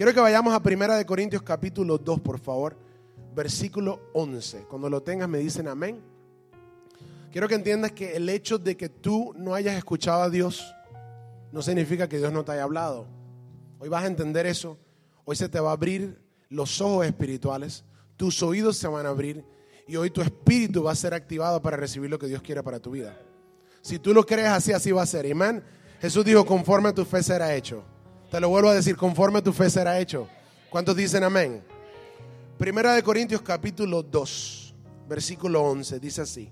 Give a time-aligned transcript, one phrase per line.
[0.00, 2.74] Quiero que vayamos a Primera de Corintios capítulo 2, por favor,
[3.34, 4.60] versículo 11.
[4.60, 6.00] Cuando lo tengas me dicen amén.
[7.30, 10.74] Quiero que entiendas que el hecho de que tú no hayas escuchado a Dios
[11.52, 13.08] no significa que Dios no te haya hablado.
[13.78, 14.78] Hoy vas a entender eso.
[15.26, 17.84] Hoy se te va a abrir los ojos espirituales,
[18.16, 19.44] tus oídos se van a abrir
[19.86, 22.80] y hoy tu espíritu va a ser activado para recibir lo que Dios quiere para
[22.80, 23.20] tu vida.
[23.82, 25.30] Si tú lo crees así, así va a ser.
[25.30, 25.62] Amén.
[26.00, 27.84] Jesús dijo, conforme a tu fe será hecho.
[28.30, 30.28] Te lo vuelvo a decir, conforme tu fe será hecho.
[30.70, 31.64] ¿Cuántos dicen amén?
[32.58, 34.74] Primera de Corintios capítulo 2,
[35.08, 36.48] versículo 11, dice así.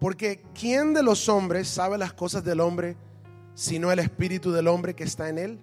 [0.00, 2.96] Porque ¿quién de los hombres sabe las cosas del hombre
[3.54, 5.60] sino el espíritu del hombre que está en él?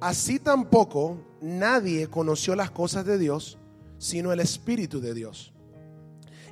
[0.00, 3.58] Así tampoco nadie conoció las cosas de Dios
[3.98, 5.52] sino el espíritu de Dios.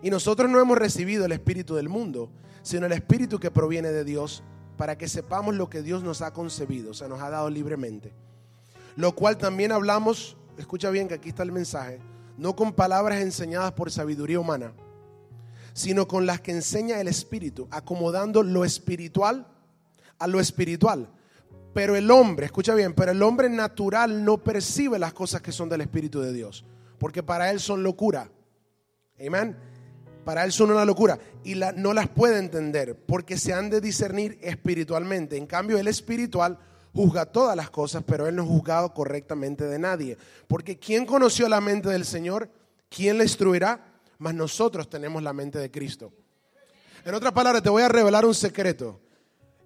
[0.02, 2.30] Y nosotros no hemos recibido el espíritu del mundo,
[2.62, 4.42] sino el espíritu que proviene de Dios
[4.76, 8.12] para que sepamos lo que Dios nos ha concebido, o sea, nos ha dado libremente.
[8.96, 12.00] Lo cual también hablamos, escucha bien que aquí está el mensaje,
[12.36, 14.72] no con palabras enseñadas por sabiduría humana,
[15.72, 19.46] sino con las que enseña el Espíritu, acomodando lo espiritual
[20.18, 21.08] a lo espiritual.
[21.72, 25.68] Pero el hombre, escucha bien, pero el hombre natural no percibe las cosas que son
[25.68, 26.64] del Espíritu de Dios,
[26.98, 28.30] porque para él son locura.
[29.24, 29.56] Amén.
[30.24, 34.38] Para él son una locura y no las puede entender porque se han de discernir
[34.42, 35.36] espiritualmente.
[35.36, 36.58] En cambio, el espiritual
[36.94, 40.16] juzga todas las cosas, pero él no ha juzgado correctamente de nadie.
[40.46, 42.48] Porque ¿quién conoció la mente del Señor?
[42.88, 43.84] ¿Quién le instruirá?
[44.18, 46.12] Mas nosotros tenemos la mente de Cristo.
[47.04, 49.00] En otras palabras, te voy a revelar un secreto.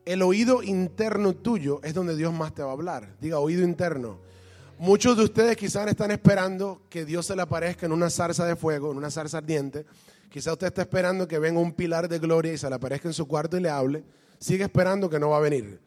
[0.04, 3.14] El oído interno tuyo es donde Dios más te va a hablar.
[3.20, 4.18] Diga, oído interno.
[4.78, 8.56] Muchos de ustedes quizás están esperando que Dios se le aparezca en una zarza de
[8.56, 9.84] fuego, en una zarza ardiente.
[10.30, 13.14] Quizás usted está esperando que venga un pilar de gloria y se le aparezca en
[13.14, 14.04] su cuarto y le hable.
[14.38, 15.80] Sigue esperando que no va a venir.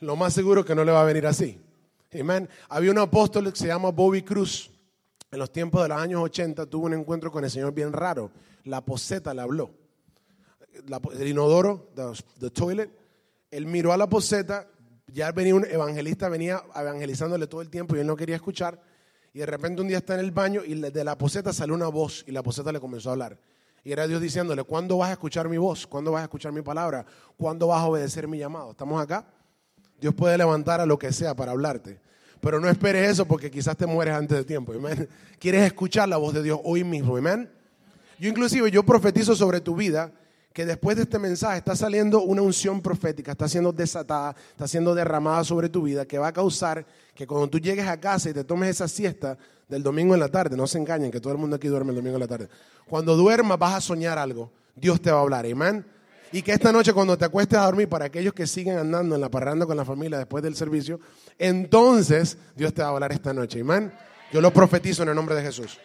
[0.00, 1.60] Lo más seguro es que no le va a venir así.
[2.18, 2.48] Amén.
[2.68, 4.70] Había un apóstol que se llama Bobby Cruz.
[5.30, 8.30] En los tiempos de los años 80 tuvo un encuentro con el Señor bien raro.
[8.64, 9.70] La poseta le habló.
[11.14, 11.90] el inodoro,
[12.38, 12.90] the, toilet.
[13.50, 14.68] Él miró a la poseta.
[15.06, 18.80] Ya venía un evangelista, venía evangelizándole todo el tiempo y él no quería escuchar.
[19.34, 21.88] Y de repente un día está en el baño y de la poseta salió una
[21.88, 23.38] voz y la poseta le comenzó a hablar.
[23.84, 25.86] Y era Dios diciéndole, ¿cuándo vas a escuchar mi voz?
[25.86, 27.04] ¿Cuándo vas a escuchar mi palabra?
[27.36, 28.70] ¿Cuándo vas a obedecer mi llamado?
[28.70, 29.26] ¿Estamos acá?
[30.00, 32.00] Dios puede levantar a lo que sea para hablarte.
[32.40, 34.72] Pero no esperes eso porque quizás te mueres antes de tiempo.
[35.38, 37.16] Quieres escuchar la voz de Dios hoy mismo.
[37.16, 37.50] Amén.
[38.18, 40.12] Yo inclusive yo profetizo sobre tu vida
[40.52, 44.94] que después de este mensaje está saliendo una unción profética, está siendo desatada, está siendo
[44.94, 48.34] derramada sobre tu vida, que va a causar que cuando tú llegues a casa y
[48.34, 51.38] te tomes esa siesta del domingo en la tarde, no se engañen, que todo el
[51.38, 52.48] mundo aquí duerme el domingo en la tarde.
[52.86, 55.84] Cuando duermas vas a soñar algo, Dios te va a hablar, amén.
[56.32, 59.20] Y que esta noche cuando te acuestes a dormir, para aquellos que siguen andando en
[59.20, 61.00] la parranda con la familia después del servicio,
[61.38, 63.92] entonces Dios te va a hablar esta noche, amén.
[64.32, 65.78] Yo lo profetizo en el nombre de Jesús.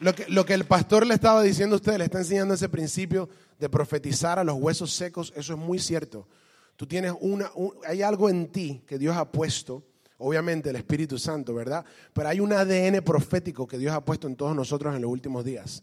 [0.00, 3.68] Lo que, el pastor le estaba diciendo a usted, le está enseñando ese principio de
[3.68, 6.28] profetizar a los huesos secos, eso es muy cierto.
[6.76, 7.50] Tú tienes una,
[7.86, 9.82] hay algo en ti que Dios ha puesto,
[10.18, 11.84] obviamente el Espíritu Santo, ¿verdad?
[12.12, 15.44] Pero hay un ADN profético que Dios ha puesto en todos nosotros en los últimos
[15.44, 15.82] días.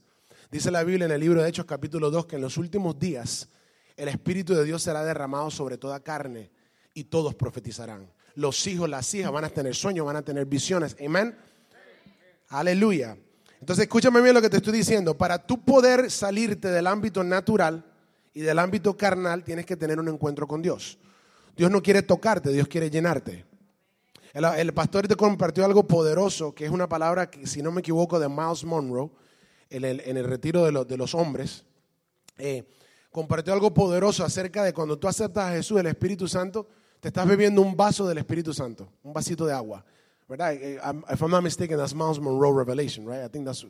[0.52, 3.50] Dice la Biblia en el libro de Hechos capítulo 2 que en los últimos días
[3.98, 6.52] el Espíritu de Dios será derramado sobre toda carne
[6.94, 8.08] y todos profetizarán.
[8.36, 10.96] Los hijos, las hijas van a tener sueños, van a tener visiones.
[11.04, 11.36] Amén.
[12.50, 13.18] Aleluya.
[13.64, 15.18] Entonces escúchame bien lo que te estoy diciendo.
[15.18, 17.86] Para tú poder salirte del ámbito natural
[18.34, 21.00] y del ámbito carnal, tienes que tener un encuentro con Dios.
[21.56, 23.46] Dios no quiere tocarte, Dios quiere llenarte.
[24.34, 28.20] El, pastor te compartió algo poderoso, que es una palabra que, si no me equivoco,
[28.20, 29.10] de Miles Monroe,
[29.70, 31.64] en el, retiro de, los hombres.
[32.38, 32.68] Eh,
[33.12, 36.68] compartió algo poderoso acerca de cuando tú aceptas a Jesús, el Espíritu Santo,
[37.00, 39.86] te estás bebiendo un vaso del Espíritu Santo, un vasito de agua.
[40.28, 40.54] ¿Verdad?
[40.54, 43.24] If I'm not mistaken, that's Miles Monroe Revelation, right?
[43.24, 43.66] I think that's,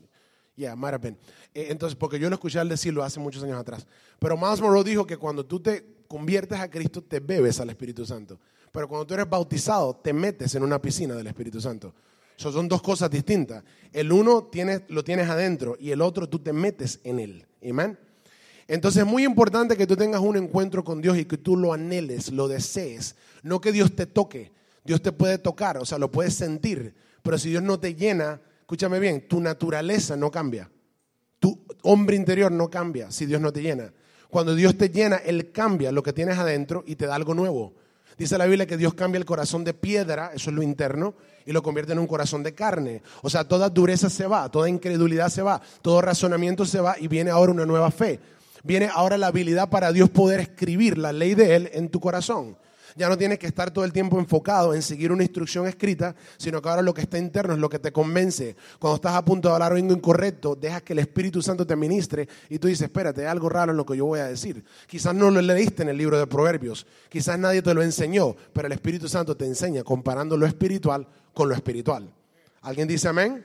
[0.55, 1.17] yeah, might have been.
[1.53, 3.85] Eh, entonces, porque yo lo escuché al decirlo hace muchos años atrás.
[4.19, 8.05] Pero Miles Monroe dijo que cuando tú te conviertes a Cristo, te bebes al Espíritu
[8.05, 8.39] Santo.
[8.71, 11.93] Pero cuando tú eres bautizado, te metes en una piscina del Espíritu Santo.
[12.37, 13.63] son dos cosas distintas.
[13.91, 17.45] El uno tienes, lo tienes adentro y el otro tú te metes en él.
[17.67, 17.97] Amén.
[18.67, 21.73] Entonces es muy importante que tú tengas un encuentro con Dios y que tú lo
[21.73, 23.15] anheles, lo desees.
[23.43, 24.51] No que Dios te toque,
[24.83, 28.41] Dios te puede tocar, o sea, lo puedes sentir, pero si Dios no te llena,
[28.59, 30.69] escúchame bien, tu naturaleza no cambia.
[31.39, 33.93] Tu hombre interior no cambia si Dios no te llena.
[34.29, 37.73] Cuando Dios te llena, Él cambia lo que tienes adentro y te da algo nuevo.
[38.17, 41.15] Dice la Biblia que Dios cambia el corazón de piedra, eso es lo interno,
[41.45, 43.01] y lo convierte en un corazón de carne.
[43.21, 47.07] O sea, toda dureza se va, toda incredulidad se va, todo razonamiento se va y
[47.07, 48.19] viene ahora una nueva fe.
[48.63, 52.57] Viene ahora la habilidad para Dios poder escribir la ley de Él en tu corazón.
[52.95, 56.61] Ya no tienes que estar todo el tiempo enfocado en seguir una instrucción escrita, sino
[56.61, 58.55] que ahora lo que está interno es lo que te convence.
[58.79, 62.27] Cuando estás a punto de hablar algo incorrecto, dejas que el Espíritu Santo te ministre
[62.49, 64.63] y tú dices, espérate, hay algo raro en lo que yo voy a decir.
[64.87, 68.67] Quizás no lo leíste en el libro de Proverbios, quizás nadie te lo enseñó, pero
[68.67, 72.09] el Espíritu Santo te enseña comparando lo espiritual con lo espiritual.
[72.61, 73.43] ¿Alguien dice amén?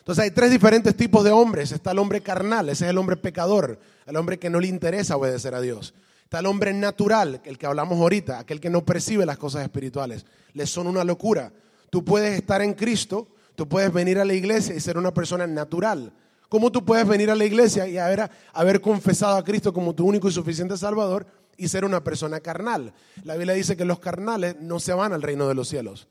[0.00, 1.72] Entonces hay tres diferentes tipos de hombres.
[1.72, 5.16] Está el hombre carnal, ese es el hombre pecador, el hombre que no le interesa
[5.16, 5.94] obedecer a Dios.
[6.30, 10.24] Está el hombre natural, el que hablamos ahorita, aquel que no percibe las cosas espirituales.
[10.52, 11.52] Le son una locura.
[11.90, 15.48] Tú puedes estar en Cristo, tú puedes venir a la iglesia y ser una persona
[15.48, 16.12] natural.
[16.48, 20.06] ¿Cómo tú puedes venir a la iglesia y haber, haber confesado a Cristo como tu
[20.06, 22.92] único y suficiente Salvador y ser una persona carnal?
[23.24, 26.06] La Biblia dice que los carnales no se van al reino de los cielos.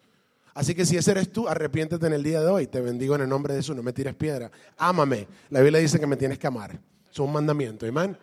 [0.53, 2.67] Así que si ese eres tú, arrepiéntete en el día de hoy.
[2.67, 4.51] Te bendigo en el nombre de Jesús, no me tires piedra.
[4.77, 5.29] Ámame.
[5.49, 6.77] La Biblia dice que me tienes que amar.
[7.09, 8.17] Es un mandamiento, amén.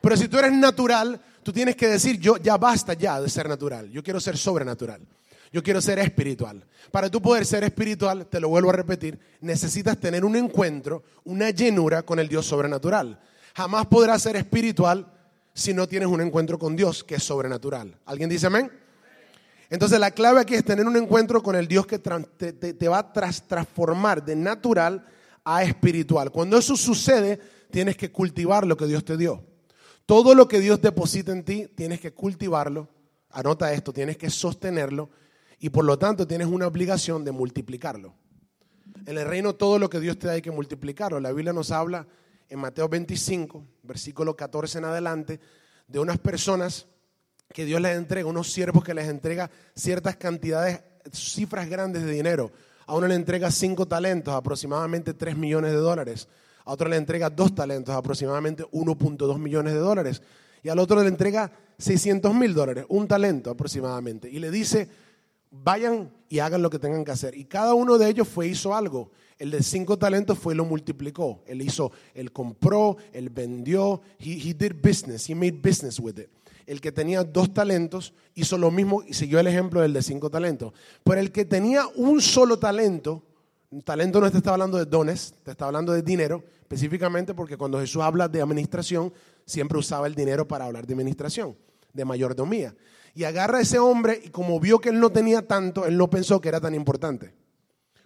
[0.00, 3.48] Pero si tú eres natural, tú tienes que decir, yo ya basta ya de ser
[3.48, 3.90] natural.
[3.90, 5.00] Yo quiero ser sobrenatural.
[5.52, 6.64] Yo quiero ser espiritual.
[6.92, 11.50] Para tú poder ser espiritual, te lo vuelvo a repetir, necesitas tener un encuentro, una
[11.50, 13.20] llenura con el Dios sobrenatural.
[13.54, 15.12] Jamás podrás ser espiritual
[15.52, 17.98] si no tienes un encuentro con Dios que es sobrenatural.
[18.06, 18.70] ¿Alguien dice amén?
[19.70, 23.12] Entonces la clave aquí es tener un encuentro con el Dios que te, va a
[23.12, 25.04] transformar de natural
[25.44, 26.30] a espiritual.
[26.30, 27.38] Cuando eso sucede,
[27.70, 29.44] tienes que cultivar lo que Dios te dio.
[30.10, 32.88] Todo lo que Dios deposita en ti, tienes que cultivarlo.
[33.30, 35.08] Anota esto, tienes que sostenerlo
[35.60, 38.12] y por lo tanto tienes una obligación de multiplicarlo.
[39.06, 41.20] En el reino todo lo que Dios te da hay que multiplicarlo.
[41.20, 42.08] La Biblia nos habla
[42.48, 45.38] en Mateo 25, versículo 14 en adelante,
[45.86, 46.88] de unas personas
[47.54, 50.80] que Dios les entrega, unos siervos que les entrega ciertas cantidades,
[51.12, 52.50] cifras grandes de dinero.
[52.86, 56.26] A uno le entrega cinco talentos, aproximadamente 3 millones de dólares
[56.64, 60.22] a otro le entrega dos talentos, aproximadamente 1.2 millones de dólares,
[60.62, 64.88] y al otro le entrega 600 mil dólares, un talento aproximadamente, y le dice,
[65.50, 67.36] vayan y hagan lo que tengan que hacer.
[67.36, 69.10] Y cada uno de ellos fue hizo algo.
[69.38, 71.42] El de cinco talentos fue lo multiplicó.
[71.46, 76.28] Él hizo, él compró, él vendió, he, he did business, he made business with it.
[76.66, 80.30] El que tenía dos talentos hizo lo mismo y siguió el ejemplo del de cinco
[80.30, 80.72] talentos.
[81.02, 83.24] Pero el que tenía un solo talento,
[83.84, 87.78] talento no te está hablando de dones, te está hablando de dinero, específicamente porque cuando
[87.78, 89.12] Jesús habla de administración,
[89.46, 91.56] siempre usaba el dinero para hablar de administración,
[91.92, 92.74] de mayordomía.
[93.14, 96.10] Y agarra a ese hombre y como vio que él no tenía tanto, él no
[96.10, 97.32] pensó que era tan importante.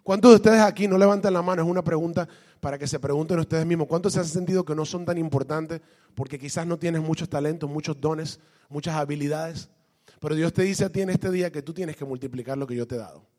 [0.03, 1.63] ¿Cuántos de ustedes aquí no levantan la mano?
[1.63, 2.29] Es una pregunta
[2.61, 3.87] para que se pregunten ustedes mismos.
[3.87, 5.81] ¿Cuántos se han sentido que no son tan importantes
[6.15, 8.39] porque quizás no tienes muchos talentos, muchos dones,
[8.69, 9.71] muchas habilidades?
[10.21, 12.67] Pero Dios te dice a ti en este día que tú tienes que multiplicar lo
[12.67, 13.34] que yo te he dado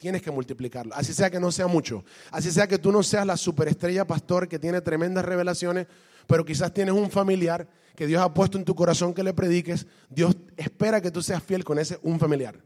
[0.00, 0.94] tienes que multiplicarlo.
[0.94, 2.04] Así sea que no sea mucho.
[2.30, 5.86] Así sea que tú no seas la superestrella pastor que tiene tremendas revelaciones,
[6.26, 9.86] pero quizás tienes un familiar que Dios ha puesto en tu corazón que le prediques.
[10.08, 12.56] Dios espera que tú seas fiel con ese un familiar.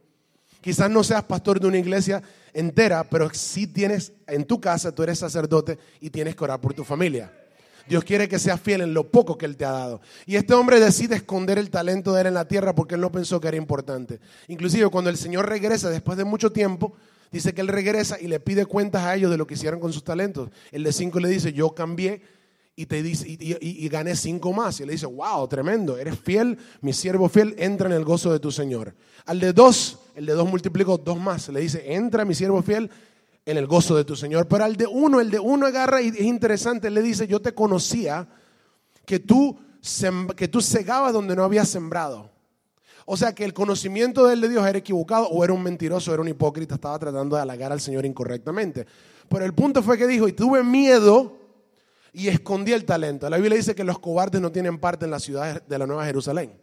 [0.61, 2.23] Quizás no seas pastor de una iglesia
[2.53, 6.73] entera, pero sí tienes en tu casa, tú eres sacerdote y tienes que orar por
[6.73, 7.33] tu familia.
[7.89, 10.01] Dios quiere que seas fiel en lo poco que Él te ha dado.
[10.25, 13.11] Y este hombre decide esconder el talento de Él en la tierra porque Él no
[13.11, 14.21] pensó que era importante.
[14.47, 16.95] Inclusive cuando el Señor regresa después de mucho tiempo,
[17.35, 19.93] dice que él regresa y le pide cuentas a ellos de lo que hicieron con
[19.93, 20.51] sus talentos.
[20.71, 22.23] El de cinco le dice, yo cambié
[22.77, 24.79] y, te dice, y, gané cinco más.
[24.79, 28.39] Y le dice, wow, tremendo, eres fiel, mi siervo fiel, entra en el gozo de
[28.39, 28.95] tu Señor.
[29.27, 31.49] Al de dos, el de dos multiplicó dos más.
[31.49, 32.89] Le dice, entra mi siervo fiel
[33.45, 34.47] en el gozo de tu Señor.
[34.47, 37.53] Pero al de uno, el de uno agarra y es interesante, le dice, yo te
[37.53, 38.29] conocía
[39.05, 39.59] que tú,
[40.37, 42.34] que tú segabas donde no habías sembrado
[43.07, 46.13] o sea que el conocimiento de él de Dios era equivocado o era un mentiroso,
[46.13, 48.87] era un hipócrita, estaba tratando de halagar al Señor incorrectamente.
[49.29, 51.37] Pero el punto fue que dijo, y tuve miedo
[52.13, 53.29] y escondí el talento.
[53.29, 56.07] La Biblia dice que los cobardes no tienen parte en la ciudad de la Nueva
[56.07, 56.57] Jerusalén.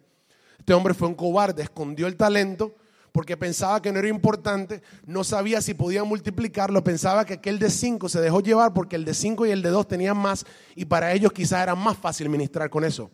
[0.58, 2.76] Este hombre fue un cobarde, escondió el talento
[3.12, 7.70] porque pensaba que no era importante, no sabía si podía multiplicarlo, pensaba que aquel de
[7.70, 10.46] cinco se dejó llevar porque el de cinco y el de dos tenían más
[10.76, 13.12] y para ellos quizás era más fácil ministrar con eso.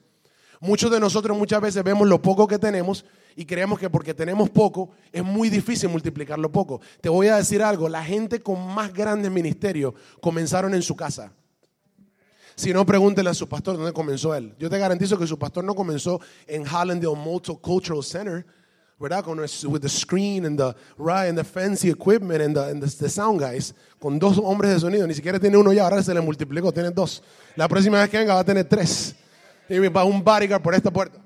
[0.59, 4.49] Muchos de nosotros muchas veces vemos lo poco que tenemos y creemos que porque tenemos
[4.49, 6.81] poco es muy difícil multiplicar lo poco.
[7.01, 11.31] Te voy a decir algo, la gente con más grandes ministerios comenzaron en su casa.
[12.55, 14.55] Si no, pregúntele a su pastor dónde comenzó él.
[14.57, 18.43] Yo te garantizo que su pastor no comenzó en Hallandale Multicultural Center,
[18.99, 19.23] ¿verdad?
[19.23, 23.09] Con with the screen and the, right, and the fancy equipment and, the, and the,
[23.09, 25.05] sound guys, con dos hombres de sonido.
[25.05, 27.21] Ni siquiera tiene uno ya, ahora se le multiplicó, tiene dos.
[27.55, 29.15] La próxima vez que venga va a tener tres.
[29.69, 31.19] Y va un bodyguard por esta puerta.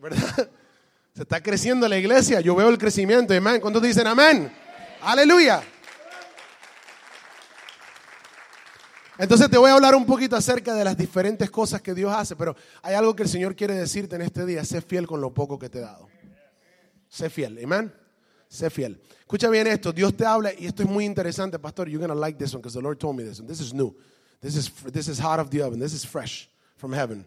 [0.00, 0.50] ¿Verdad?
[1.14, 2.40] Se está creciendo la iglesia.
[2.40, 3.34] Yo veo el crecimiento.
[3.34, 3.60] Amén.
[3.60, 4.52] ¿Cuántos dicen amén?
[5.02, 5.62] Aleluya.
[9.18, 12.36] Entonces te voy a hablar un poquito acerca de las diferentes cosas que Dios hace,
[12.36, 15.34] pero hay algo que el Señor quiere decirte en este día, sé fiel con lo
[15.34, 16.08] poco que te he dado.
[17.08, 17.92] Sé fiel, amén.
[18.48, 19.02] Sé fiel.
[19.18, 21.88] Escucha bien esto, Dios te habla y esto es muy interesante, pastor.
[21.88, 23.48] You're going to like this one because the Lord told me this one.
[23.48, 23.92] This is new.
[24.40, 25.78] This is, this is hot of the oven.
[25.78, 27.26] This is fresh from heaven.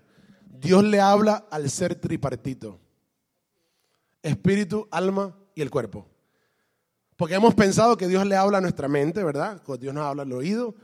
[0.60, 2.80] Dios le habla al ser tripartito.
[4.24, 6.06] Espíritu, alma y el cuerpo.
[7.18, 9.62] Porque hemos pensado que Dios le habla a nuestra mente, ¿verdad?
[9.80, 10.76] Dios nos habla al oído.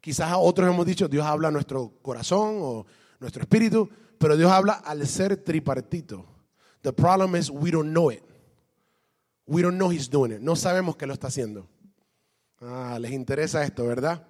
[0.00, 2.86] Quizás a otros hemos dicho Dios habla a nuestro corazón o
[3.20, 3.88] nuestro espíritu,
[4.18, 6.26] pero Dios habla al ser tripartito.
[6.82, 8.22] The problem is we don't know it.
[9.46, 10.40] We don't know he's doing it.
[10.40, 11.66] No sabemos que lo está haciendo.
[12.60, 14.26] Ah, les interesa esto, ¿verdad?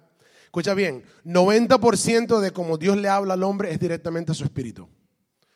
[0.55, 4.87] Escucha bien, 90% de cómo Dios le habla al hombre es directamente a su espíritu.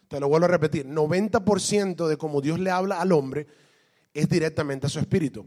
[0.10, 3.48] Te lo vuelvo a repetir, 90% de cómo Dios le habla al hombre
[4.14, 5.46] es directamente a su espíritu.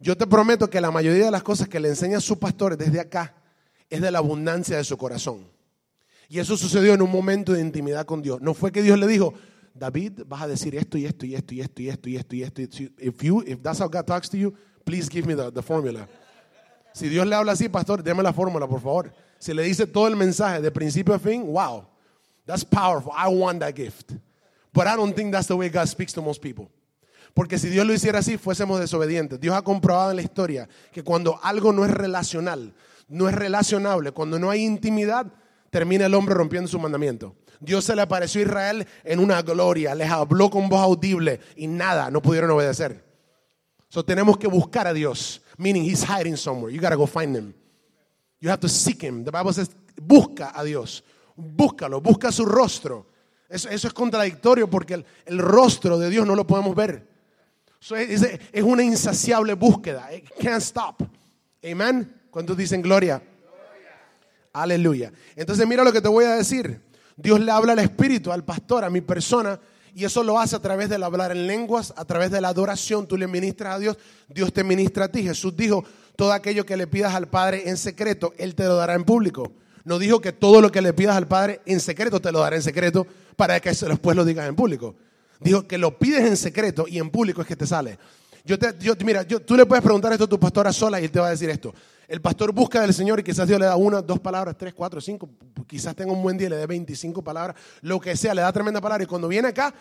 [0.00, 2.78] Yo te prometo que la mayoría de las cosas que le enseña a su pastor
[2.78, 3.34] desde acá
[3.90, 5.50] es de la abundancia de su corazón.
[6.30, 8.40] Y eso sucedió en un momento de intimidad con Dios.
[8.40, 9.34] No fue que Dios le dijo,
[9.74, 12.34] David, vas a decir esto y esto y esto y esto y esto y esto
[12.34, 12.62] y esto.
[13.00, 16.08] If you, if that's how God talks to you, please give me the, the formula.
[16.94, 19.12] Si Dios le habla así, pastor, déme la fórmula, por favor.
[19.38, 21.84] Si le dice todo el mensaje de principio a fin, wow,
[22.46, 23.12] that's powerful.
[23.12, 24.12] I want that gift.
[24.72, 26.70] But I don't think that's the way God speaks to most people.
[27.34, 29.40] Porque si Dios lo hiciera así, fuésemos desobedientes.
[29.40, 32.72] Dios ha comprobado en la historia que cuando algo no es relacional,
[33.08, 35.26] no es relacionable, cuando no hay intimidad,
[35.70, 37.34] termina el hombre rompiendo su mandamiento.
[37.58, 41.66] Dios se le apareció a Israel en una gloria, les habló con voz audible y
[41.66, 43.04] nada, no pudieron obedecer.
[43.88, 46.72] So tenemos que buscar a Dios, meaning he's hiding somewhere.
[46.72, 47.54] You gotta go find him.
[48.40, 49.24] You have to seek him.
[49.24, 51.02] The Bible says, busca a Dios,
[51.36, 53.06] búscalo, busca su rostro.
[53.48, 57.06] Eso, es contradictorio porque el, rostro de Dios no lo podemos ver.
[57.96, 60.12] es, es, una insaciable búsqueda.
[60.12, 61.02] It can't stop.
[61.64, 62.22] Amen.
[62.30, 63.22] ¿Cuántos dicen gloria?
[64.52, 65.12] Aleluya.
[65.36, 66.80] Entonces mira lo que te voy a decir.
[67.16, 69.58] Dios le habla al Espíritu, al pastor, a mi persona,
[69.94, 73.06] y eso lo hace a través del hablar en lenguas, a través de la adoración.
[73.06, 73.96] Tú le ministras a Dios,
[74.28, 75.22] Dios te ministra a ti.
[75.22, 75.84] Jesús dijo,
[76.16, 79.52] todo aquello que le pidas al Padre en secreto, Él te lo dará en público.
[79.84, 82.56] No dijo que todo lo que le pidas al Padre en secreto te lo dará
[82.56, 84.96] en secreto para que después lo digas en público.
[85.40, 87.98] Dijo que lo pides en secreto y en público es que te sale.
[88.44, 91.18] Yo te, mira, tú le puedes preguntar esto a tu pastora sola y él te
[91.18, 91.74] va a decir esto.
[92.06, 95.00] El pastor busca del Señor y quizás Dios le da una, dos palabras, tres, cuatro,
[95.00, 95.30] cinco.
[95.66, 98.52] Quizás tenga un buen día y le dé 25 palabras, lo que sea, le da
[98.52, 99.04] tremenda palabra.
[99.04, 99.72] Y cuando viene acá,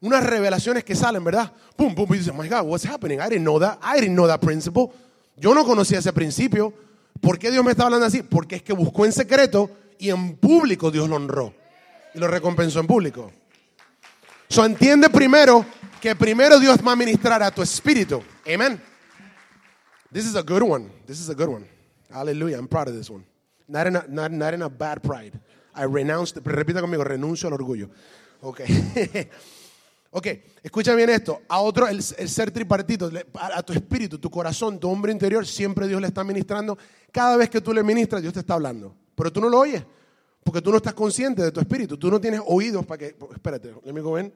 [0.00, 1.52] unas revelaciones que salen, ¿verdad?
[1.74, 3.18] Pum, pum, y dice, my God, what's happening?
[3.18, 3.78] I didn't know that.
[3.82, 4.90] I didn't know that principle.
[5.36, 6.72] Yo no conocía ese principio.
[7.20, 8.22] ¿Por qué Dios me está hablando así?
[8.22, 11.52] Porque es que buscó en secreto y en público Dios lo honró.
[12.14, 13.32] Y lo recompensó en público.
[14.48, 15.64] So entiende primero
[16.02, 18.20] que primero Dios va a ministrar a tu espíritu.
[18.44, 18.82] Amén.
[20.12, 20.90] This is a good one.
[21.06, 21.64] This is a good one.
[22.10, 22.58] Hallelujah.
[22.58, 23.24] I'm proud of this one.
[23.68, 25.38] Not in a, not, not in a bad pride.
[25.76, 27.88] I renounce, repita conmigo, renuncio al orgullo.
[28.40, 28.62] Ok.
[30.10, 30.26] ok,
[30.64, 31.42] escucha bien esto.
[31.48, 35.86] A otro, el, el ser tripartito, a, tu espíritu, tu corazón, tu hombre interior, siempre
[35.86, 36.76] Dios le está ministrando.
[37.12, 38.92] Cada vez que tú le ministras, Dios te está hablando.
[39.14, 39.84] Pero tú no lo oyes.
[40.42, 41.96] Porque tú no estás consciente de tu espíritu.
[41.96, 43.16] Tú no tienes oídos para que.
[43.32, 44.32] Espérate, let me go in.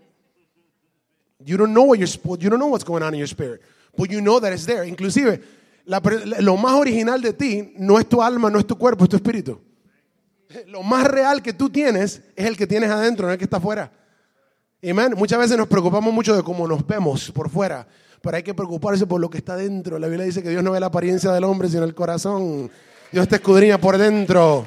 [1.44, 3.60] You don't know what you're, you don't know what's going on in your spirit.
[3.96, 4.84] But you know that it's there.
[4.84, 5.42] Inclusive,
[5.86, 9.16] lo más original de ti no es tu alma, no es tu cuerpo, es tu
[9.16, 9.60] espíritu.
[10.68, 13.58] Lo más real que tú tienes es el que tienes adentro, no el que está
[13.58, 13.90] afuera.
[14.82, 15.14] Amén.
[15.16, 17.86] Muchas veces nos preocupamos mucho de cómo nos vemos por fuera,
[18.20, 19.98] pero hay que preocuparse por lo que está dentro.
[19.98, 22.70] La Biblia dice que Dios no ve la apariencia del hombre, sino el corazón.
[23.10, 24.66] Dios te escudriña por dentro.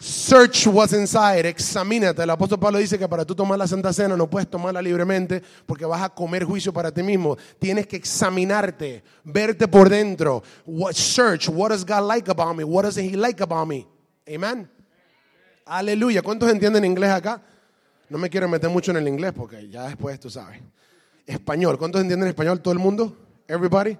[0.00, 2.22] Search what's inside, examínate.
[2.22, 5.42] El apóstol Pablo dice que para tú tomar la Santa Cena no puedes tomarla libremente
[5.66, 7.36] porque vas a comer juicio para ti mismo.
[7.58, 10.44] Tienes que examinarte, verte por dentro.
[10.64, 12.62] What, search, what does God like about me?
[12.62, 13.88] What does He like about me?
[14.32, 14.70] Amen.
[15.66, 16.22] Aleluya.
[16.22, 17.42] ¿Cuántos entienden inglés acá?
[18.08, 20.60] No me quiero meter mucho en el inglés porque ya después tú sabes.
[21.26, 21.76] Español.
[21.76, 22.60] ¿Cuántos entienden español?
[22.60, 23.16] ¿Todo el mundo?
[23.48, 23.98] Everybody?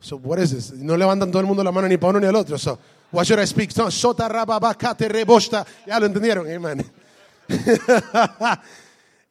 [0.00, 0.72] So what is this?
[0.72, 2.56] No levantan todo el mundo la mano ni para uno ni al otro.
[2.58, 2.78] So,
[3.14, 3.70] what should I speak?
[3.70, 5.64] So, sota rababacate rebosta.
[5.86, 6.50] Ya lo entendieron.
[6.50, 6.84] Amen.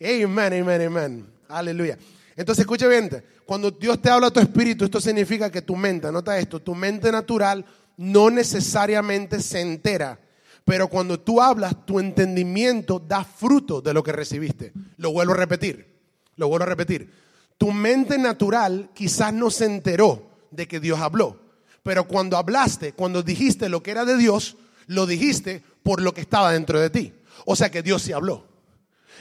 [0.01, 1.27] amen, amen, amen.
[1.49, 1.97] Aleluya.
[2.35, 3.23] Entonces, escucha bien.
[3.45, 6.73] Cuando Dios te habla a tu espíritu, esto significa que tu mente, nota esto, tu
[6.73, 7.65] mente natural
[7.97, 10.17] no necesariamente se entera.
[10.63, 14.71] Pero cuando tú hablas, tu entendimiento da fruto de lo que recibiste.
[14.95, 15.93] Lo vuelvo a repetir.
[16.37, 17.11] Lo vuelvo a repetir.
[17.57, 21.42] Tu mente natural quizás no se enteró de que Dios habló.
[21.83, 26.21] Pero cuando hablaste, cuando dijiste lo que era de Dios, lo dijiste por lo que
[26.21, 27.13] estaba dentro de ti.
[27.45, 28.47] O sea que Dios sí habló.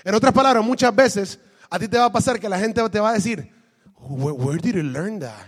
[0.04, 1.38] En otras palabras, muchas veces
[1.68, 3.50] a ti te va a pasar que la gente te va a decir,
[3.98, 5.46] where, did you learn that?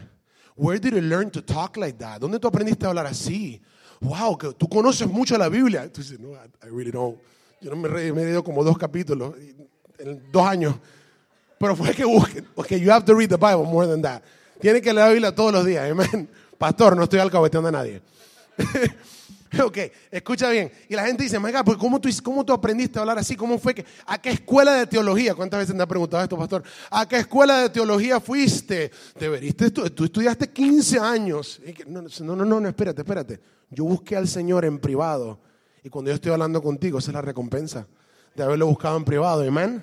[0.56, 2.20] Where did you learn to talk like that?
[2.20, 3.60] ¿Dónde tú aprendiste a hablar así?
[4.04, 5.90] wow, que tú conoces mucho la Biblia.
[5.90, 7.18] Tú dices, no, I, really don't.
[7.60, 9.34] Yo no me, he leído como dos capítulos
[9.98, 10.74] en dos años.
[11.58, 12.46] Pero fue que busquen.
[12.54, 14.22] Okay, you have to read the Bible more than that.
[14.60, 15.90] Tiene que leer la Biblia todos los días.
[15.90, 16.28] Amen.
[16.58, 18.02] Pastor, no estoy alcahueteando a nadie.
[19.64, 19.78] ok,
[20.10, 20.70] escucha bien.
[20.88, 23.36] Y la gente dice, God, pues ¿cómo tú, ¿cómo tú aprendiste a hablar así?
[23.36, 25.34] ¿Cómo fue que, a qué escuela de teología?
[25.34, 26.62] ¿Cuántas veces te han preguntado esto, pastor?
[26.90, 28.90] ¿A qué escuela de teología fuiste?
[29.18, 29.70] ¿Te veriste?
[29.70, 31.60] Tú, tú estudiaste 15 años.
[31.86, 33.40] No, no, no, no, espérate, espérate.
[33.70, 35.38] Yo busqué al Señor en privado.
[35.82, 37.86] Y cuando yo estoy hablando contigo, esa es la recompensa
[38.34, 39.46] de haberlo buscado en privado.
[39.46, 39.82] Amén.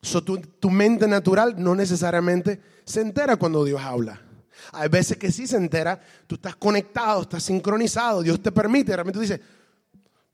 [0.00, 4.27] So, tu, tu mente natural no necesariamente se entera cuando Dios habla.
[4.72, 9.18] Hay veces que sí se entera, tú estás conectado, estás sincronizado, Dios te permite, realmente
[9.18, 9.40] tú dices,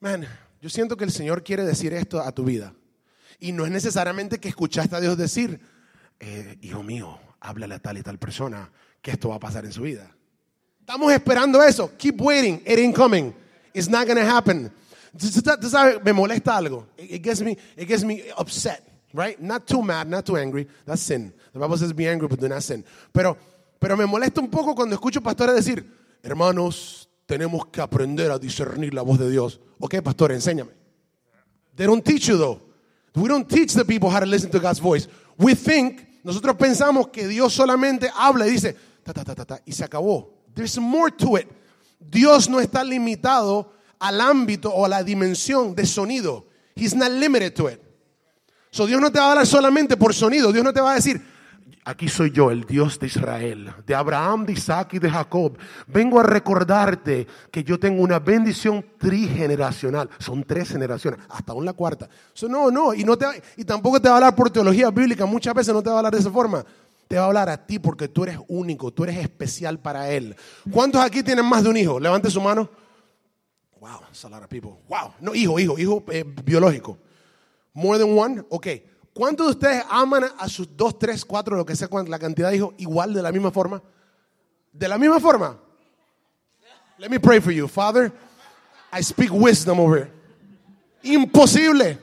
[0.00, 0.26] man,
[0.60, 2.74] yo siento que el Señor quiere decir esto a tu vida.
[3.38, 5.60] Y no es necesariamente que escuchaste a Dios decir,
[6.20, 8.70] eh, hijo mío, háblale a tal y tal persona
[9.02, 10.10] que esto va a pasar en su vida.
[10.80, 11.90] Estamos esperando eso.
[11.96, 12.62] Keep waiting.
[12.66, 13.34] It ain't coming.
[13.72, 14.70] It's not going to happen.
[15.16, 16.86] Tú sabes, me molesta algo.
[16.96, 19.38] It gets me, it gets me upset, right?
[19.40, 20.66] Not too mad, not too angry.
[20.84, 21.32] That's sin.
[21.52, 22.84] The Bible says be angry, but do not sin.
[23.12, 23.36] Pero
[23.78, 25.84] pero me molesta un poco cuando escucho pastores decir,
[26.22, 29.60] hermanos, tenemos que aprender a discernir la voz de Dios.
[29.78, 30.72] Ok, pastor, enséñame.
[31.74, 32.60] They don't teach you though.
[33.14, 35.08] We don't teach the people how to listen to God's voice.
[35.38, 39.60] We think, nosotros pensamos que Dios solamente habla y dice, ta, ta, ta, ta, ta,
[39.64, 40.30] y se acabó.
[40.54, 41.48] There's more to it.
[42.00, 46.46] Dios no está limitado al ámbito o a la dimensión de sonido.
[46.74, 47.80] He's not limited to it.
[48.70, 50.52] So Dios no te va a hablar solamente por sonido.
[50.52, 51.22] Dios no te va a decir,
[51.86, 55.58] Aquí soy yo, el Dios de Israel, de Abraham, de Isaac y de Jacob.
[55.86, 60.08] Vengo a recordarte que yo tengo una bendición trigeneracional.
[60.18, 62.08] Son tres generaciones, hasta la cuarta.
[62.48, 63.26] no, no, y, no te,
[63.58, 65.26] y tampoco te va a hablar por teología bíblica.
[65.26, 66.64] Muchas veces no te va a hablar de esa forma.
[67.06, 70.34] Te va a hablar a ti porque tú eres único, tú eres especial para Él.
[70.70, 72.00] ¿Cuántos aquí tienen más de un hijo?
[72.00, 72.68] Levante su mano.
[73.78, 74.78] Wow, that's a lot of people.
[74.88, 76.96] Wow, no, hijo, hijo, hijo eh, biológico.
[77.74, 78.42] More than one?
[78.48, 78.66] Ok.
[79.14, 82.56] ¿Cuántos de ustedes aman a sus dos, tres, cuatro, lo que sea, la cantidad de
[82.56, 83.80] hijos, igual, de la misma forma?
[84.72, 85.56] ¿De la misma forma?
[86.98, 87.68] Let me pray for you.
[87.68, 88.12] Father,
[88.92, 90.12] I speak wisdom over here.
[91.04, 91.98] Imposible.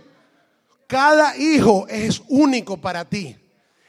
[0.87, 3.35] Cada hijo es único para ti.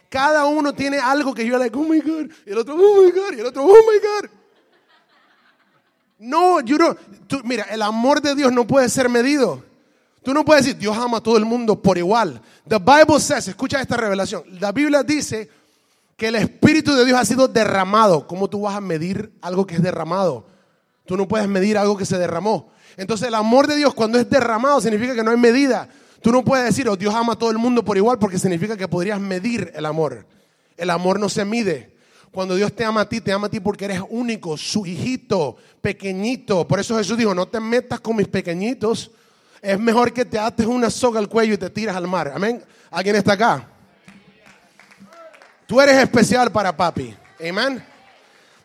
[0.09, 3.11] Cada uno tiene algo que yo like, oh my God, y el otro, oh my
[3.13, 4.31] God, y el otro, oh my God.
[6.19, 6.99] No, you don't,
[7.45, 9.63] mira, el amor de Dios no puede ser medido.
[10.23, 12.41] Tú no puedes decir, Dios ama a todo el mundo por igual.
[12.69, 14.45] The Bible says, escucha esta revelación.
[14.61, 15.51] La Biblia dice
[16.17, 18.27] que el Espíritu de Dios ha sido derramado.
[18.29, 20.47] ¿Cómo tú vas a medir algo que es derramado?
[21.07, 22.71] Tú no puedes medir algo que se derramó.
[22.97, 25.89] Entonces el amor de Dios cuando es derramado significa que no hay medida.
[26.21, 28.77] Tú no puedes decir, oh, Dios ama a todo el mundo por igual porque significa
[28.77, 30.25] que podrías medir el amor.
[30.77, 31.97] El amor no se mide.
[32.31, 35.57] Cuando Dios te ama a ti, te ama a ti porque eres único, su hijito,
[35.81, 36.69] pequeñito.
[36.69, 39.11] Por eso Jesús dijo, no te metas con mis pequeñitos
[39.63, 42.33] es mejor que te ates una soga al cuello y te tiras al mar.
[42.35, 42.63] Amén.
[42.91, 43.69] ¿Alguien está acá?
[45.67, 47.17] Tú eres especial para papi.
[47.41, 47.83] Amén.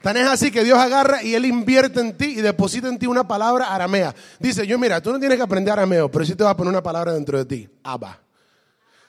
[0.01, 3.05] Tan es así que Dios agarra y Él invierte en ti y deposita en ti
[3.05, 4.13] una palabra aramea.
[4.39, 6.71] Dice, yo mira, tú no tienes que aprender arameo, pero sí te va a poner
[6.71, 7.69] una palabra dentro de ti.
[7.83, 8.19] Abba.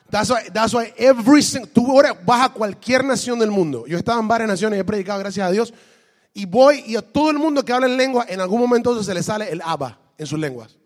[0.09, 3.85] That's why, that's why every, tú ahora vas a cualquier nación del mundo.
[3.87, 5.73] Yo he estado en varias naciones y he predicado, gracias a Dios.
[6.33, 9.13] Y voy y a todo el mundo que habla en lengua, en algún momento se
[9.13, 10.78] le sale el Abba en sus lenguas.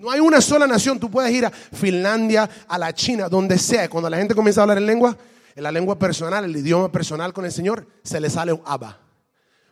[0.00, 0.98] No hay una sola nación.
[0.98, 3.88] Tú puedes ir a Finlandia, a la China, donde sea.
[3.90, 5.14] Cuando la gente comienza a hablar en lengua,
[5.54, 8.98] en la lengua personal, el idioma personal con el Señor, se le sale un Abba.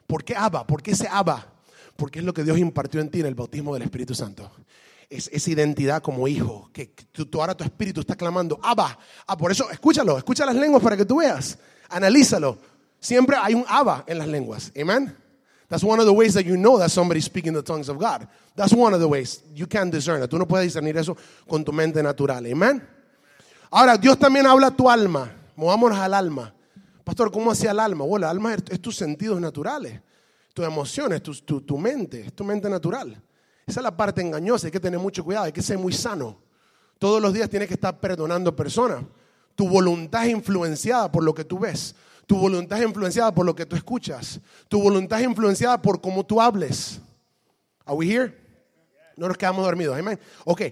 [0.07, 0.67] ¿Por qué Abba?
[0.67, 1.55] ¿Por qué ese Abba?
[1.97, 4.51] Porque es lo que Dios impartió en ti en el bautismo del Espíritu Santo.
[5.09, 8.99] Es esa identidad como hijo, que tú, ahora tu espíritu está clamando, Abba.
[9.27, 11.59] Ah, por eso, escúchalo, escucha las lenguas para que tú veas.
[11.89, 12.59] Analízalo.
[13.01, 14.71] Siempre hay un Abba en las lenguas.
[14.79, 15.17] Amén.
[15.69, 18.27] That's one of the ways that you know that somebody's speaking the tongues of God.
[18.57, 20.31] That's one of the ways you can discern it.
[20.31, 22.47] Tú no puedes discernir eso con tu mente natural.
[22.47, 22.83] Amen.
[23.71, 25.31] Ahora, Dios también habla a tu alma.
[25.57, 26.55] Movámonos al alma.
[27.05, 28.05] Pastor, ¿cómo hacía el alma?
[28.05, 30.01] Bueno, el alma es, tus sentidos naturales,
[30.55, 33.21] tus emociones, tu, tu mente, es tu mente natural.
[33.67, 36.39] Esa es la parte engañosa, hay que tener mucho cuidado, hay que ser muy sano.
[36.99, 39.05] Todos los días tienes que estar perdonando personas.
[39.55, 41.95] Tu voluntad es influenciada por lo que tú ves.
[42.29, 44.39] Tu voluntad es influenciada por lo que tú escuchas.
[44.69, 47.01] Tu voluntad es influenciada por cómo tú hables.
[47.87, 48.37] Are we here?
[49.17, 49.99] No nos quedamos dormidos.
[49.99, 50.21] Amén.
[50.45, 50.65] Ok,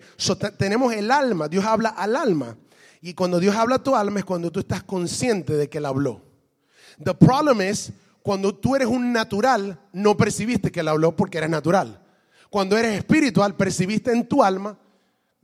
[0.58, 1.48] tenemos el alma.
[1.48, 2.58] Dios habla al alma.
[3.00, 5.86] Y cuando Dios habla a tu alma es cuando tú estás consciente de que Él
[5.86, 6.20] habló.
[7.02, 7.90] The problem is,
[8.20, 12.02] cuando tú eres un natural, no percibiste que Él habló porque eres natural.
[12.50, 14.78] Cuando eres espiritual, percibiste en tu alma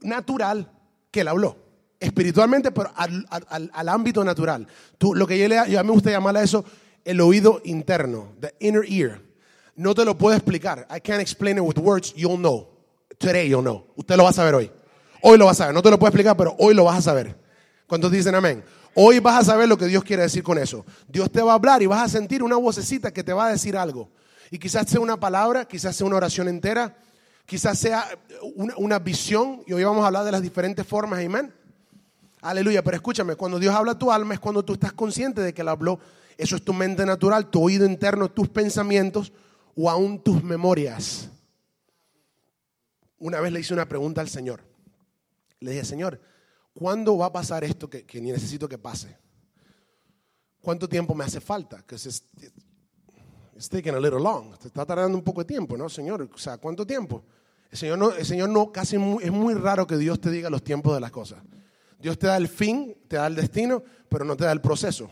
[0.02, 0.70] natural
[1.10, 1.56] que Él habló
[2.02, 4.66] espiritualmente, pero al, ámbito natural.
[4.98, 6.64] Tú, lo que yo, le, yo me gusta llamar a eso
[7.04, 9.20] el oído interno, the inner ear.
[9.76, 10.86] no te lo puedo explicar.
[10.90, 12.12] I can't explain it with words.
[12.14, 12.68] You'll know.
[13.18, 13.86] Today you'll know.
[13.96, 14.70] Usted lo va a saber hoy.
[15.22, 15.74] Hoy lo vas a saber.
[15.74, 17.36] No te lo puedo explicar, pero hoy lo vas a saber.
[17.86, 18.64] ¿Cuántos dicen amén?
[18.94, 20.84] Hoy vas a saber lo que Dios quiere decir con eso.
[21.08, 23.50] Dios te va a hablar y vas a sentir una vocecita que te va a
[23.50, 24.10] decir algo.
[24.50, 26.94] Y quizás sea una palabra, quizás sea una oración entera,
[27.46, 28.06] quizás sea
[28.54, 29.62] una, una visión.
[29.66, 31.52] Y hoy vamos a hablar de las diferentes formas, amén.
[32.42, 35.54] Aleluya, pero escúchame, cuando Dios habla a tu alma es cuando tú estás consciente de
[35.54, 36.00] que Él habló.
[36.36, 39.32] Eso es tu mente natural, tu oído interno, tus pensamientos
[39.76, 41.30] o aún tus memorias.
[43.18, 44.60] Una vez le hice una pregunta al Señor.
[45.60, 46.20] Le dije, Señor,
[46.74, 49.16] ¿cuándo va a pasar esto que, que necesito que pase?
[50.60, 51.84] ¿Cuánto tiempo me hace falta?
[51.86, 52.24] Que it's,
[53.54, 54.58] it's taking a little long.
[54.58, 56.28] Te está tardando un poco de tiempo, ¿no, Señor?
[56.34, 57.24] O sea, ¿cuánto tiempo?
[57.70, 60.64] El Señor no, el Señor no casi es muy raro que Dios te diga los
[60.64, 61.38] tiempos de las cosas.
[62.02, 65.08] Dios te da el fin, te da el destino, pero no te da el proceso.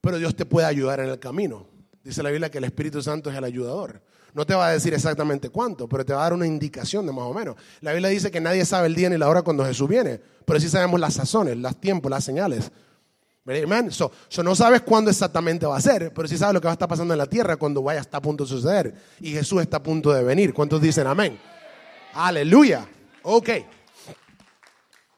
[0.00, 1.66] Pero Dios te puede ayudar en el camino.
[2.04, 4.00] Dice la Biblia que el Espíritu Santo es el ayudador.
[4.32, 7.12] No te va a decir exactamente cuánto, pero te va a dar una indicación de
[7.12, 7.56] más o menos.
[7.80, 10.60] La Biblia dice que nadie sabe el día ni la hora cuando Jesús viene, pero
[10.60, 12.70] sí sabemos las sazones, los tiempos, las señales.
[13.44, 13.90] Amen.
[13.90, 14.12] So,
[14.44, 16.88] no sabes cuándo exactamente va a ser, pero sí sabes lo que va a estar
[16.88, 18.94] pasando en la tierra cuando vaya a estar a punto de suceder.
[19.18, 20.54] Y Jesús está a punto de venir.
[20.54, 21.36] ¿Cuántos dicen amén?
[22.14, 22.86] Aleluya.
[23.24, 23.48] Ok.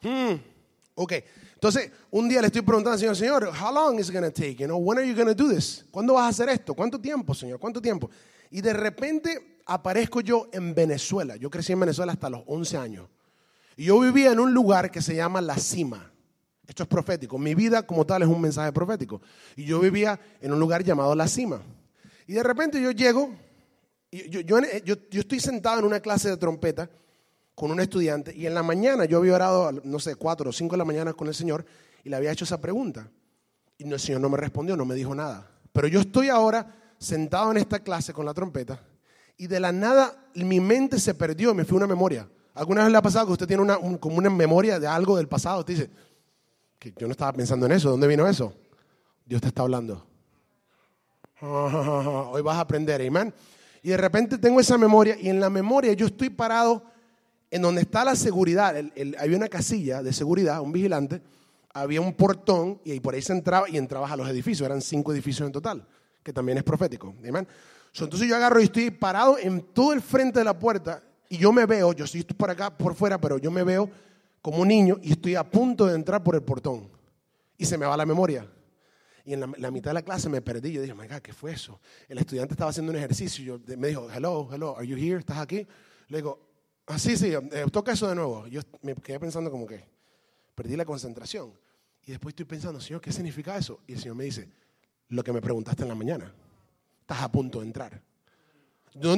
[0.01, 0.52] Hmm.
[0.95, 1.13] Ok.
[1.55, 4.33] Entonces, un día le estoy preguntando al Señor, Señor, how long is it going to
[4.33, 4.57] take?
[4.57, 5.85] You know, when are you going to do this?
[5.91, 6.75] ¿Cuándo vas a hacer esto?
[6.75, 7.59] ¿Cuánto tiempo, Señor?
[7.59, 8.11] ¿Cuánto tiempo?
[8.51, 11.37] Y de repente aparezco yo en Venezuela.
[11.37, 13.09] Yo crecí en Venezuela hasta los 11 años.
[13.77, 16.13] Y yo vivía en un lugar que se llama La Cima.
[16.67, 17.39] Esto es profético.
[17.39, 19.23] Mi vida como tal es un mensaje profético.
[19.57, 21.63] Y yo vivía en un lugar llamado La Cima.
[22.27, 23.35] Y de repente yo llego,
[24.11, 26.91] y yo, yo, yo, yo estoy sentado en una clase de trompeta
[27.55, 30.75] con un estudiante y en la mañana yo había orado, no sé, cuatro o cinco
[30.75, 31.65] de la mañana con el Señor
[32.05, 33.09] y le había hecho esa pregunta.
[33.79, 35.51] Y el Señor no me respondió, no me dijo nada.
[35.73, 38.81] Pero yo estoy ahora sentado en esta clase con la trompeta
[39.37, 42.29] y de la nada mi mente se perdió, me fue una memoria.
[42.55, 45.27] ¿Alguna vez le ha pasado que usted tiene una, como una memoria de algo del
[45.27, 45.61] pasado?
[45.61, 45.91] Usted dice,
[46.79, 48.53] que yo no estaba pensando en eso, ¿dónde vino eso?
[49.25, 50.07] Dios te está hablando.
[51.41, 53.33] Hoy vas a aprender, amén.
[53.83, 56.85] Y de repente tengo esa memoria y en la memoria yo estoy parado
[57.53, 58.75] en donde está la seguridad,
[59.19, 61.21] había una casilla de seguridad, un vigilante,
[61.75, 65.13] había un portón y por ahí se entraba y entrabas a los edificios, eran cinco
[65.13, 65.87] edificios en total,
[66.23, 67.15] que también es profético.
[67.23, 71.53] entonces yo agarro y estoy parado en todo el frente de la puerta y yo
[71.53, 73.91] me veo, yo estoy por acá, por fuera, pero yo me veo
[74.41, 76.89] como un niño y estoy a punto de entrar por el portón
[77.59, 78.51] y se me va la memoria.
[79.27, 80.73] Y en la, mitad de la clase me perdí.
[80.73, 81.79] Yo dije, my God, ¿qué fue eso?
[82.09, 83.45] El estudiante estaba haciendo un ejercicio.
[83.45, 85.21] Yo, me dijo, hello, hello, are you here?
[85.21, 85.65] ¿Estás aquí?
[86.09, 86.52] Le digo,
[86.87, 88.47] Ah, sí, eh, toca eso de nuevo.
[88.49, 89.85] Yo me quedé pensando como que
[90.55, 91.53] perdí la concentración.
[92.05, 93.81] Y después estoy pensando, Señor, ¿qué significa eso?
[93.87, 94.49] Y el Señor me dice,
[95.09, 96.33] lo que me preguntaste en la mañana.
[97.01, 98.01] Estás a punto de entrar.
[98.95, 99.17] Yo,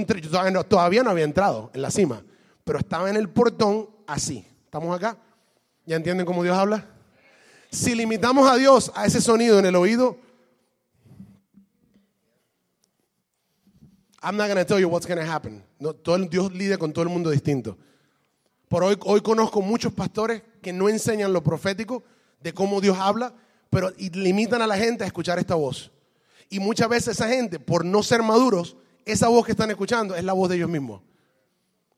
[0.68, 2.22] todavía, no, había entrado en la cima,
[2.62, 4.46] pero estaba en el portón así.
[4.64, 5.18] ¿Estamos acá?
[5.86, 6.86] ¿Ya entienden cómo Dios habla?
[7.70, 10.18] Si limitamos a Dios a ese sonido en el oído,
[14.24, 15.62] I'm not going to tell you what's going to happen.
[15.78, 17.76] No, todo Dios lidia con todo el mundo distinto.
[18.68, 22.02] Por hoy, hoy conozco muchos pastores que no enseñan lo profético
[22.40, 23.34] de cómo Dios habla,
[23.68, 25.92] pero limitan a la gente a escuchar esta voz.
[26.48, 30.24] Y muchas veces esa gente, por no ser maduros, esa voz que están escuchando es
[30.24, 31.02] la voz de ellos mismos.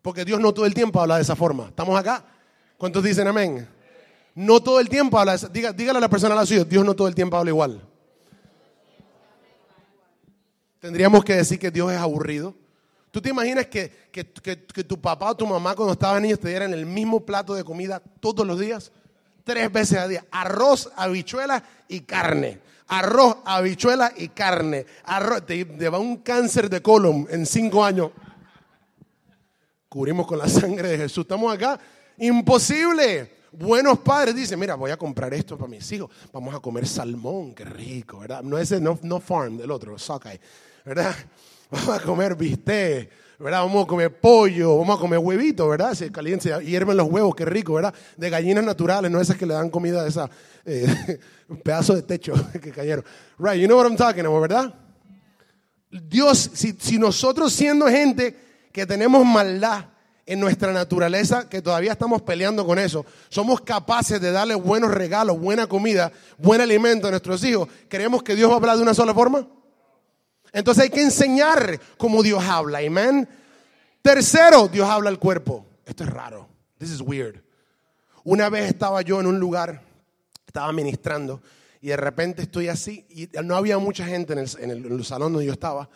[0.03, 1.69] Porque Dios no todo el tiempo habla de esa forma.
[1.69, 2.25] ¿Estamos acá?
[2.77, 3.69] ¿Cuántos dicen amén?
[4.35, 5.37] No todo el tiempo habla.
[5.37, 7.83] Diga, dígale a la persona a la suya, Dios no todo el tiempo habla igual.
[10.87, 12.55] Tendríamos que decir que Dios es aburrido.
[13.11, 13.90] ¿Tú te imaginas que,
[14.87, 18.01] tu papá o tu mamá cuando estaban niños te dieran el mismo plato de comida
[18.20, 18.92] todos los días?
[19.42, 20.25] Tres veces al día.
[20.31, 22.61] Arroz, habichuela y carne.
[22.87, 24.87] Arroz, habichuela y carne.
[25.03, 28.12] Arroz, te, va un cáncer de colon en cinco años.
[29.88, 31.22] Cubrimos con la sangre de Jesús.
[31.22, 31.81] Estamos acá.
[32.16, 33.33] Imposible.
[33.51, 36.11] Buenos padres dicen, mira, voy a comprar esto para mis hijos.
[36.33, 38.44] Vamos a comer salmón, qué rico, ¿verdad?
[38.44, 40.38] No ese, no, no farm, del otro, sockeye.
[40.87, 41.14] ¿Verdad?
[41.70, 43.62] Vamos a comer bistec, ¿verdad?
[43.62, 45.94] Vamos a comer pollo, vamos a comer huevito, ¿verdad?
[45.94, 47.92] Se caliente, hierven los huevos, qué rico, ¿verdad?
[48.16, 50.31] De gallinas naturales, no esas que le dan comida a esa
[50.64, 51.18] eh,
[51.64, 53.05] pedazo de techo que cayeron.
[53.37, 54.75] Right, you know what I'm talking about, ¿verdad?
[55.90, 58.37] Dios, si, si nosotros siendo gente
[58.70, 59.87] que tenemos maldad
[60.25, 65.38] en nuestra naturaleza, que todavía estamos peleando con eso, somos capaces de darle buenos regalos,
[65.40, 68.94] buena comida, buen alimento a nuestros hijos, ¿creemos que Dios va a hablar de una
[68.94, 69.49] sola forma?
[70.57, 72.79] Entonces hay que enseñar cómo Dios habla.
[72.79, 73.29] Amén.
[74.01, 75.66] Tercero, Dios habla al cuerpo.
[75.85, 76.49] Esto es raro.
[76.79, 77.42] This is weird.
[78.25, 79.83] Una vez estaba yo en un lugar,
[80.47, 81.42] estaba ministrando
[81.83, 85.53] y de repente estoy así y no había mucha gente en el, salón donde yo
[85.53, 85.90] estaba.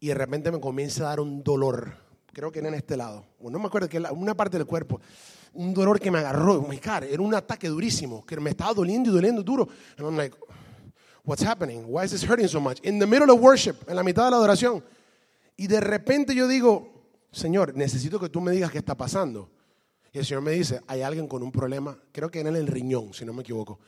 [0.00, 1.92] y de repente me comienza a dar un dolor.
[2.32, 3.26] Creo que era en este lado.
[3.42, 5.02] no me acuerdo que una parte del cuerpo.
[5.52, 6.62] Un dolor que me agarró.
[6.62, 8.24] My God, era un ataque durísimo.
[8.24, 9.68] Que me estaba doliendo y doliendo duro.
[11.24, 11.84] What's happening?
[11.86, 12.80] Why is this hurting so much?
[12.82, 14.82] In the middle of worship, en la mitad de la adoración.
[15.56, 16.90] Y de repente yo digo,
[17.30, 19.50] Señor, necesito que tú me digas qué está pasando.
[20.12, 23.14] Y el Señor me dice, hay alguien con un problema, creo que en el riñón,
[23.14, 23.78] si no me equivoco.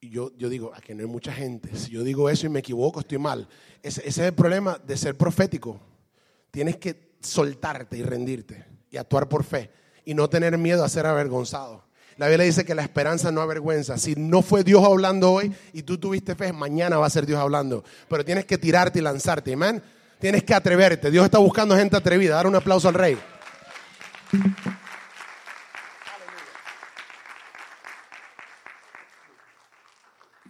[0.00, 1.74] Y yo, yo digo, aquí no hay mucha gente.
[1.76, 3.48] Si yo digo eso y me equivoco, estoy mal.
[3.82, 5.80] Ese, ese es el problema de ser profético.
[6.50, 9.70] Tienes que soltarte y rendirte y actuar por fe
[10.04, 11.84] y no tener miedo a ser avergonzado.
[12.16, 13.98] La Biblia dice que la esperanza no avergüenza.
[13.98, 17.40] Si no fue Dios hablando hoy y tú tuviste fe, mañana va a ser Dios
[17.40, 17.84] hablando.
[18.08, 19.82] Pero tienes que tirarte y lanzarte, amén.
[20.20, 21.10] Tienes que atreverte.
[21.10, 22.36] Dios está buscando gente atrevida.
[22.36, 23.18] Dar un aplauso al rey.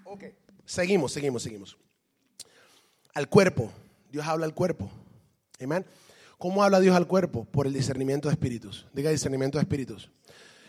[0.05, 0.25] Ok,
[0.67, 1.79] seguimos, seguimos, seguimos.
[3.15, 3.73] Al cuerpo.
[4.11, 4.91] Dios habla al cuerpo.
[5.61, 5.85] Amén.
[6.39, 7.47] ¿Cómo habla Dios al cuerpo?
[7.47, 8.87] Por el discernimiento de espíritus.
[8.93, 10.11] Diga discernimiento de espíritus.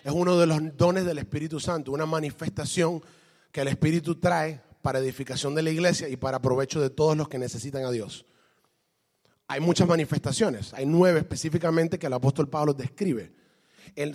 [0.06, 3.02] Es uno de los dones del Espíritu Santo, una manifestación
[3.52, 7.28] que el Espíritu trae para edificación de la iglesia y para provecho de todos los
[7.28, 8.24] que necesitan a Dios.
[9.48, 13.34] Hay muchas manifestaciones, hay nueve específicamente que el apóstol Pablo describe.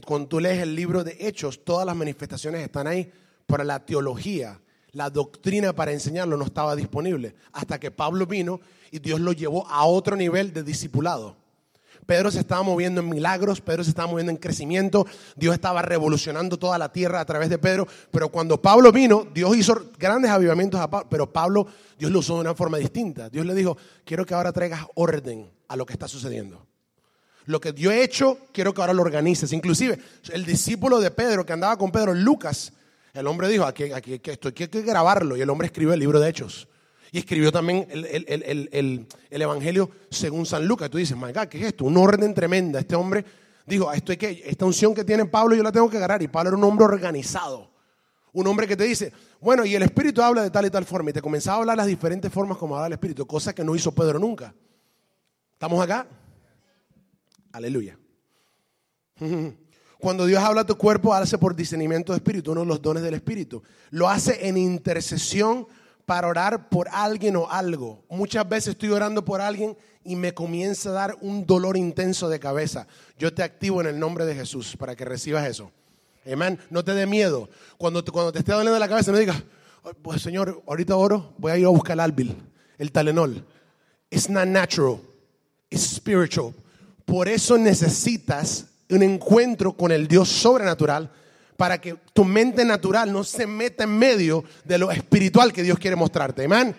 [0.06, 3.10] cuando tú lees el libro de Hechos, todas las manifestaciones están ahí,
[3.46, 4.60] pero la teología,
[4.92, 8.60] la doctrina para enseñarlo no estaba disponible hasta que Pablo vino
[8.92, 11.39] y Dios lo llevó a otro nivel de discipulado.
[12.06, 16.58] Pedro se estaba moviendo en milagros, Pedro se estaba moviendo en crecimiento, Dios estaba revolucionando
[16.58, 20.80] toda la tierra a través de Pedro, pero cuando Pablo vino, Dios hizo grandes avivamientos
[20.80, 21.66] a Pablo, pero Pablo,
[21.98, 23.28] Dios lo usó de una forma distinta.
[23.28, 26.66] Dios le dijo, quiero que ahora traigas orden a lo que está sucediendo.
[27.46, 29.52] Lo que yo he hecho, quiero que ahora lo organices.
[29.52, 29.98] Inclusive,
[30.32, 32.72] el discípulo de Pedro que andaba con Pedro, Lucas,
[33.12, 36.20] el hombre dijo, aquí, aquí, esto hay que grabarlo, y el hombre escribió el libro
[36.20, 36.68] de Hechos.
[37.12, 40.90] Y escribió también el, Evangelio según San Lucas.
[40.90, 41.84] Tú dices, my God, ¿qué es esto?
[41.84, 42.78] Un orden tremenda.
[42.80, 43.24] Este hombre
[43.66, 46.22] dijo, esto que, esta unción que tiene Pablo yo la tengo que agarrar.
[46.22, 47.70] Y Pablo era un hombre organizado.
[48.32, 51.10] Un hombre que te dice, bueno, y el Espíritu habla de tal y tal forma.
[51.10, 53.74] Y te comenzaba a hablar las diferentes formas como habla el Espíritu, cosa que no
[53.74, 54.54] hizo Pedro nunca.
[55.52, 56.06] ¿Estamos acá?
[57.52, 57.98] Aleluya.
[59.98, 63.02] Cuando Dios habla a tu cuerpo, hace por discernimiento de espíritu, uno de los dones
[63.02, 63.62] del espíritu.
[63.90, 65.66] Lo hace en intercesión
[66.10, 68.02] para orar por alguien o algo.
[68.08, 72.40] Muchas veces estoy orando por alguien y me comienza a dar un dolor intenso de
[72.40, 72.88] cabeza.
[73.16, 75.70] Yo te activo en el nombre de Jesús para que recibas eso.
[76.26, 76.58] Amén.
[76.68, 77.48] No te dé miedo.
[77.78, 79.40] Cuando cuando te esté doliendo la cabeza, no digas,
[80.02, 82.36] pues Señor, ahorita oro, voy a ir a buscar el Albil,
[82.76, 83.44] el Talenol.
[84.10, 85.00] It's not natural,
[85.70, 86.52] it's spiritual.
[87.04, 91.08] Por eso necesitas un encuentro con el Dios sobrenatural
[91.60, 95.78] para que tu mente natural no se meta en medio de lo espiritual que Dios
[95.78, 96.46] quiere mostrarte.
[96.46, 96.74] Amén.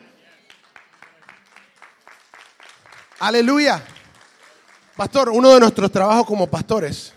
[3.19, 3.83] Aleluya.
[4.97, 7.13] Pastor, uno de nuestros trabajos como pastores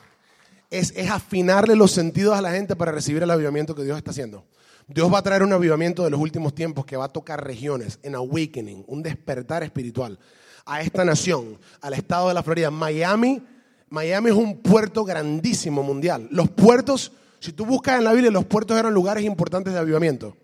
[0.68, 4.10] es, es, afinarle los sentidos a la gente para recibir el avivamiento que Dios está
[4.10, 4.44] haciendo.
[4.86, 7.98] Dios va a traer un avivamiento de los últimos tiempos que va a tocar regiones,
[8.02, 10.18] en awakening, un despertar espiritual
[10.66, 12.70] a esta nación, al estado de la Florida.
[12.70, 13.42] Miami,
[13.88, 16.28] Miami es un puerto grandísimo mundial.
[16.30, 17.10] Los puertos
[17.44, 20.34] si tú buscas en la Biblia, los puertos eran lugares importantes de avivamiento.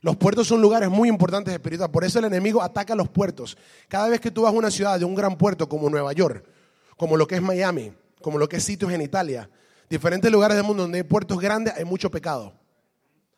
[0.00, 1.90] Los puertos son lugares muy importantes espiritual.
[1.90, 3.58] Por eso el enemigo ataca los puertos.
[3.86, 6.42] Cada vez que tú vas a una ciudad de un gran puerto como Nueva York,
[6.96, 9.50] como lo que es Miami, como lo que es sitios en Italia,
[9.90, 12.54] diferentes lugares del mundo donde hay puertos grandes, hay mucho pecado.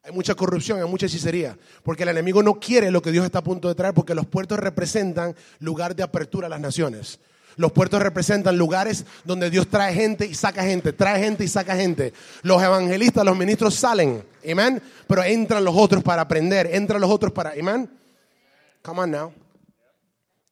[0.05, 1.59] Hay mucha corrupción, hay mucha hechicería.
[1.83, 4.27] Porque el enemigo no quiere lo que Dios está a punto de traer, porque los
[4.27, 7.19] puertos representan lugar de apertura a las naciones.
[7.57, 11.77] Los puertos representan lugares donde Dios trae gente y saca gente, trae gente y saca
[11.77, 12.13] gente.
[12.43, 17.33] Los evangelistas, los ministros salen, amén, pero entran los otros para aprender, entran los otros
[17.33, 17.91] para, amén.
[18.83, 19.33] Come on now.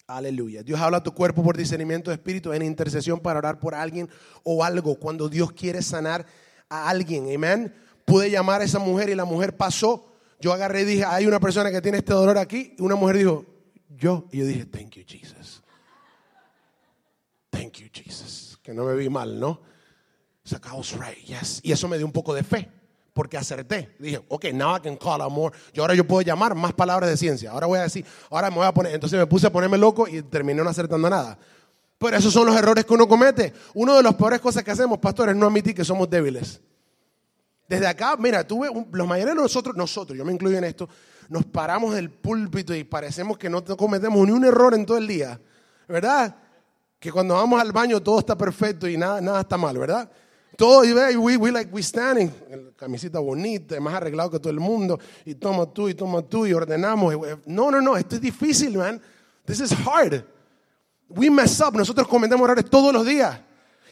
[0.06, 0.62] Aleluya.
[0.62, 4.08] Dios habla a tu cuerpo por discernimiento de espíritu en intercesión para orar por alguien
[4.42, 4.94] o algo.
[4.94, 6.24] Cuando Dios quiere sanar
[6.68, 7.74] a alguien, amén.
[8.06, 10.06] Pude llamar a esa mujer y la mujer pasó.
[10.40, 12.74] Yo agarré y dije, hay una persona que tiene este dolor aquí.
[12.78, 13.44] Y una mujer dijo,
[13.98, 14.24] yo.
[14.32, 15.62] Y yo dije, thank you, Jesus.
[17.58, 18.56] Thank you, Jesus.
[18.62, 19.60] Que no me vi mal, ¿no?
[20.96, 21.60] right, yes.
[21.64, 22.70] Y eso me dio un poco de fe,
[23.12, 23.96] porque acerté.
[23.98, 25.54] Dije, ok, now I can call out more.
[25.74, 27.50] Yo ahora yo puedo llamar más palabras de ciencia.
[27.50, 28.94] Ahora voy a decir, ahora me voy a poner.
[28.94, 31.36] Entonces me puse a ponerme loco y terminé no acertando nada.
[31.98, 33.52] Pero esos son los errores que uno comete.
[33.74, 36.60] Uno de las peores cosas que hacemos, pastores, es no admitir que somos débiles.
[37.68, 40.88] Desde acá, mira, tuve los mayores de nosotros, nosotros, yo me incluyo en esto,
[41.28, 45.08] nos paramos del púlpito y parecemos que no cometemos ni un error en todo el
[45.08, 45.40] día.
[45.88, 46.36] ¿Verdad?
[46.98, 50.10] Que cuando vamos al baño todo está perfecto y nada, nada está mal, ¿verdad?
[50.56, 52.32] Todo, y we, we, like, we standing,
[52.76, 56.52] camisita bonita, más arreglado que todo el mundo, y toma tú, y toma tú, y
[56.52, 57.14] ordenamos.
[57.46, 59.00] No, no, no, esto es difícil, man.
[59.44, 60.24] This is hard.
[61.08, 63.38] We mess up, nosotros cometemos errores todos los días.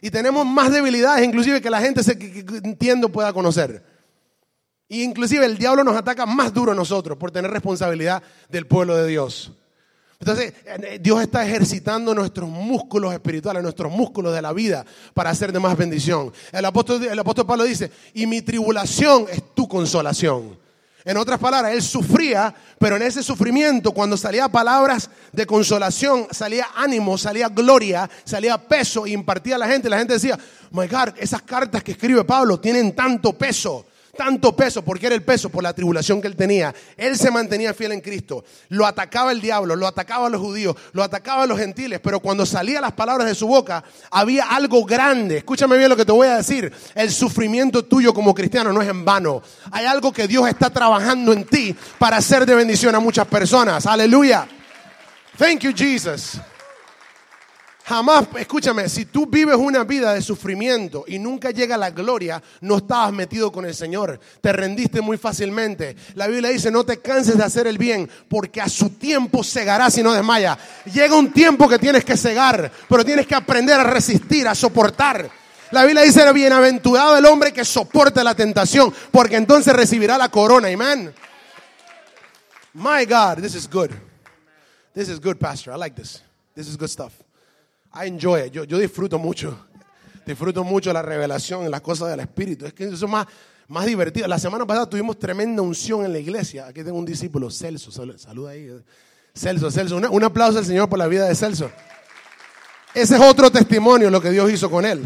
[0.00, 3.84] Y tenemos más debilidades, inclusive que la gente se, que entiendo pueda conocer.
[4.88, 8.96] Y inclusive el diablo nos ataca más duro a nosotros por tener responsabilidad del pueblo
[8.96, 9.52] de Dios.
[10.18, 15.52] Entonces, eh, Dios está ejercitando nuestros músculos espirituales, nuestros músculos de la vida para hacer
[15.52, 16.32] de más bendición.
[16.52, 20.58] El apóstol, el apóstol Pablo dice, y mi tribulación es tu consolación.
[21.04, 26.66] En otras palabras, él sufría, pero en ese sufrimiento, cuando salía palabras de consolación, salía
[26.74, 29.88] ánimo, salía gloria, salía peso y impartía a la gente.
[29.88, 30.36] La gente decía,
[30.72, 35.22] my God, esas cartas que escribe Pablo tienen tanto peso tanto peso, porque era el
[35.22, 36.74] peso por la tribulación que él tenía.
[36.96, 38.44] Él se mantenía fiel en Cristo.
[38.68, 42.20] Lo atacaba el diablo, lo atacaba a los judíos, lo atacaba a los gentiles, pero
[42.20, 45.38] cuando salían las palabras de su boca, había algo grande.
[45.38, 46.72] Escúchame bien lo que te voy a decir.
[46.94, 49.42] El sufrimiento tuyo como cristiano no es en vano.
[49.70, 53.86] Hay algo que Dios está trabajando en ti para hacer de bendición a muchas personas.
[53.86, 54.46] Aleluya.
[55.38, 56.40] Thank you, Jesus.
[57.88, 62.78] Jamás, escúchame, si tú vives una vida de sufrimiento y nunca llega la gloria, no
[62.78, 64.18] estabas metido con el Señor.
[64.40, 65.94] Te rendiste muy fácilmente.
[66.16, 69.96] La Biblia dice, no te canses de hacer el bien, porque a su tiempo cegarás
[69.98, 70.58] y no desmaya.
[70.92, 75.30] Llega un tiempo que tienes que cegar, pero tienes que aprender a resistir, a soportar.
[75.70, 80.66] La Biblia dice, bienaventurado el hombre que soporte la tentación, porque entonces recibirá la corona.
[80.66, 81.14] Amén.
[82.74, 83.92] My God, this is good.
[84.92, 85.72] This is good, Pastor.
[85.72, 86.20] I like this.
[86.56, 87.12] This is good stuff.
[87.96, 88.50] I enjoy.
[88.50, 89.58] Yo, yo disfruto mucho.
[90.26, 92.66] Disfruto mucho la revelación en las cosas del Espíritu.
[92.66, 93.26] Es que eso es más,
[93.68, 94.26] más divertido.
[94.26, 96.66] La semana pasada tuvimos tremenda unción en la iglesia.
[96.66, 97.90] Aquí tengo un discípulo, Celso.
[97.90, 98.68] Saluda ahí.
[99.34, 99.96] Celso, Celso.
[99.96, 101.70] Un, aplauso al Señor por la vida de Celso.
[102.92, 105.02] Ese es otro testimonio lo que Dios hizo con él.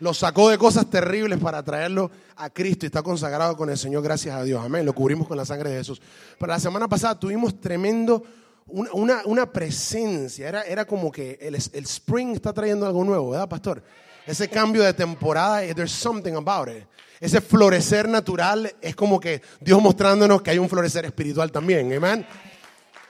[0.00, 4.02] Lo sacó de cosas terribles para traerlo a Cristo y está consagrado con el Señor,
[4.02, 4.62] gracias a Dios.
[4.64, 4.84] Amén.
[4.84, 6.02] Lo cubrimos con la sangre de Jesús.
[6.38, 8.24] Pero la semana pasada tuvimos tremendo
[8.66, 13.48] una, una, presencia, era, era como que el, el, spring está trayendo algo nuevo, ¿verdad,
[13.48, 13.82] pastor?
[14.26, 16.84] Ese cambio de temporada, there's something about it.
[17.20, 22.26] Ese florecer natural es como que Dios mostrándonos que hay un florecer espiritual también, amén.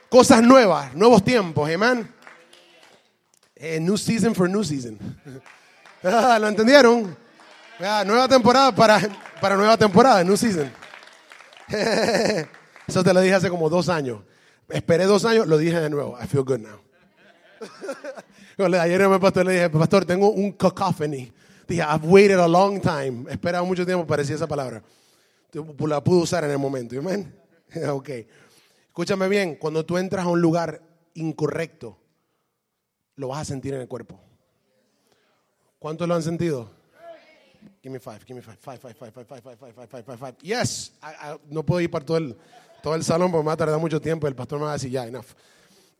[0.09, 2.13] Cosas nuevas, nuevos tiempos, amén.
[3.55, 4.97] Eh, new season for new season.
[6.05, 7.15] Ah, ¿Lo entendieron?
[7.79, 8.99] nueva temporada para,
[9.39, 10.69] para nueva temporada, new season.
[12.87, 14.19] Eso te lo dije hace como dos años.
[14.73, 16.17] Esperé dos años, lo dije de nuevo.
[16.19, 16.79] I feel good now.
[18.81, 21.31] Ayer me pastor le dije, pastor, tengo un cacophony.
[21.67, 23.31] Dije, I've waited a long time.
[23.31, 24.81] Esperaba mucho tiempo para decir esa palabra.
[25.53, 26.97] La pude usar en el momento.
[26.97, 27.31] Amén.
[27.89, 28.09] ok.
[28.87, 30.81] Escúchame bien, cuando tú entras a un lugar
[31.13, 31.97] incorrecto,
[33.15, 34.19] lo vas a sentir en el cuerpo.
[35.77, 36.71] ¿Cuántos lo han sentido?
[37.81, 40.17] Give me five, give me five, five, five, five, five, five, five, five, five, five,
[40.17, 40.35] five.
[40.41, 40.93] Yes,
[41.49, 42.35] no puedo ir para todo el
[42.83, 44.71] todo el salón porque me va a tardar mucho tiempo y el pastor me va
[44.71, 45.27] a decir, ya, enough.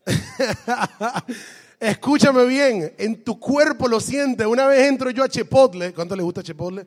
[1.80, 4.46] Escúchame bien, en tu cuerpo lo sientes.
[4.46, 6.86] Una vez entro yo a Chipotle, ¿cuánto le gusta Chipotle?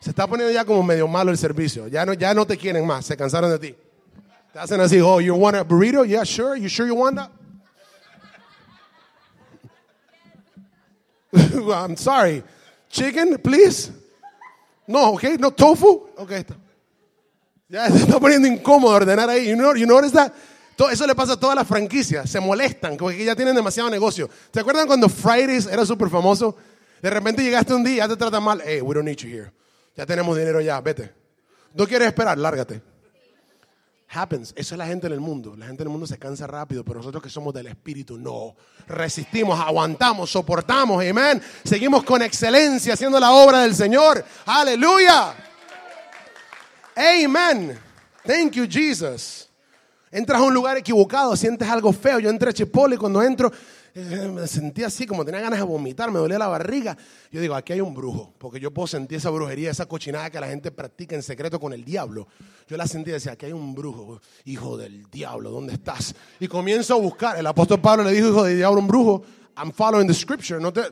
[0.00, 1.88] Se está poniendo ya como medio malo el servicio.
[1.88, 3.74] Ya no, ya no te quieren más, se cansaron de ti.
[4.52, 6.04] Te hacen así, oh, you want a burrito?
[6.04, 6.60] Yeah, sure.
[6.60, 7.30] You sure you want that?
[11.72, 12.44] I'm sorry.
[12.90, 13.90] Chicken, please?
[14.86, 15.38] No, okay.
[15.38, 16.10] No tofu?
[16.18, 16.44] Okay.
[17.68, 19.48] Ya se está poniendo incómodo ordenar ahí.
[19.48, 20.00] You know, you know
[20.76, 22.30] Todo eso le pasa a todas las franquicias.
[22.30, 24.30] Se molestan porque ya tienen demasiado negocio.
[24.50, 26.56] ¿Te acuerdan cuando Fridays era súper famoso?
[27.02, 28.62] De repente llegaste un día y ya te tratan mal.
[28.64, 29.50] Hey, we don't need you here.
[29.96, 31.12] Ya tenemos dinero ya, vete.
[31.74, 32.38] ¿No quieres esperar?
[32.38, 32.82] Lárgate.
[34.08, 34.54] Happens.
[34.56, 35.56] Eso es la gente en el mundo.
[35.56, 38.54] La gente en el mundo se cansa rápido, pero nosotros que somos del Espíritu, no.
[38.86, 41.04] Resistimos, aguantamos, soportamos.
[41.04, 41.42] Amén.
[41.64, 44.24] Seguimos con excelencia haciendo la obra del Señor.
[44.46, 45.34] Aleluya.
[46.96, 47.78] Amen.
[48.24, 49.48] Thank you, Jesus.
[50.10, 52.18] Entras a un lugar equivocado, sientes algo feo.
[52.18, 53.52] Yo entré a Chipotle y cuando entro
[53.94, 56.96] eh, me sentí así, como tenía ganas de vomitar, me dolía la barriga.
[57.30, 60.40] Yo digo, aquí hay un brujo, porque yo puedo sentir esa brujería, esa cochinada que
[60.40, 62.28] la gente practica en secreto con el diablo.
[62.66, 66.14] Yo la sentí y decía, aquí hay un brujo, hijo del diablo, ¿dónde estás?
[66.40, 67.38] Y comienzo a buscar.
[67.38, 69.22] El apóstol Pablo le dijo, hijo del diablo, un brujo.
[69.56, 70.60] I'm following the scripture.
[70.60, 70.82] No te,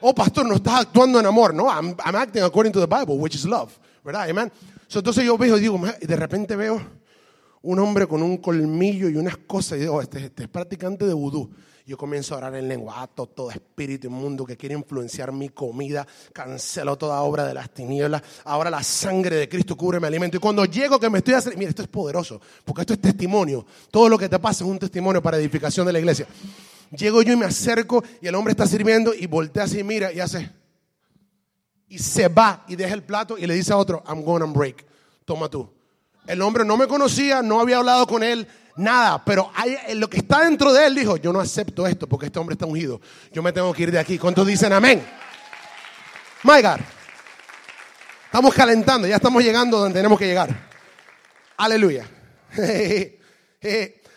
[0.00, 1.54] oh, pastor, no estás actuando en amor.
[1.54, 3.78] No, I'm, I'm acting according to the Bible, which is love.
[4.06, 4.30] ¿Verdad?
[4.30, 4.52] Amen
[4.94, 6.80] entonces yo veo y digo, y de repente veo
[7.62, 11.12] un hombre con un colmillo y unas cosas y digo, este, este es practicante de
[11.12, 11.50] vudú.
[11.84, 16.96] Yo comienzo a orar en lengua, todo espíritu inmundo que quiere influenciar mi comida, cancelo
[16.96, 20.36] toda obra de las tinieblas, ahora la sangre de Cristo cubre mi alimento.
[20.36, 23.64] Y cuando llego que me estoy haciendo, mira, esto es poderoso, porque esto es testimonio.
[23.90, 26.26] Todo lo que te pasa es un testimonio para edificación de la iglesia.
[26.90, 30.18] Llego yo y me acerco y el hombre está sirviendo y voltea así, mira y
[30.18, 30.50] hace
[31.88, 34.46] y se va y deja el plato y le dice a otro, I'm going to
[34.48, 34.84] break,
[35.24, 35.70] toma tú.
[36.26, 40.18] El hombre no me conocía, no había hablado con él, Nada, pero hay, lo que
[40.18, 43.00] está dentro de él dijo, yo no acepto esto porque este hombre está ungido.
[43.32, 44.18] Yo me tengo que ir de aquí.
[44.18, 45.02] ¿Cuántos dicen amén?
[46.42, 46.80] My God.
[48.26, 50.50] Estamos calentando, ya estamos llegando donde tenemos que llegar.
[51.56, 52.06] Aleluya.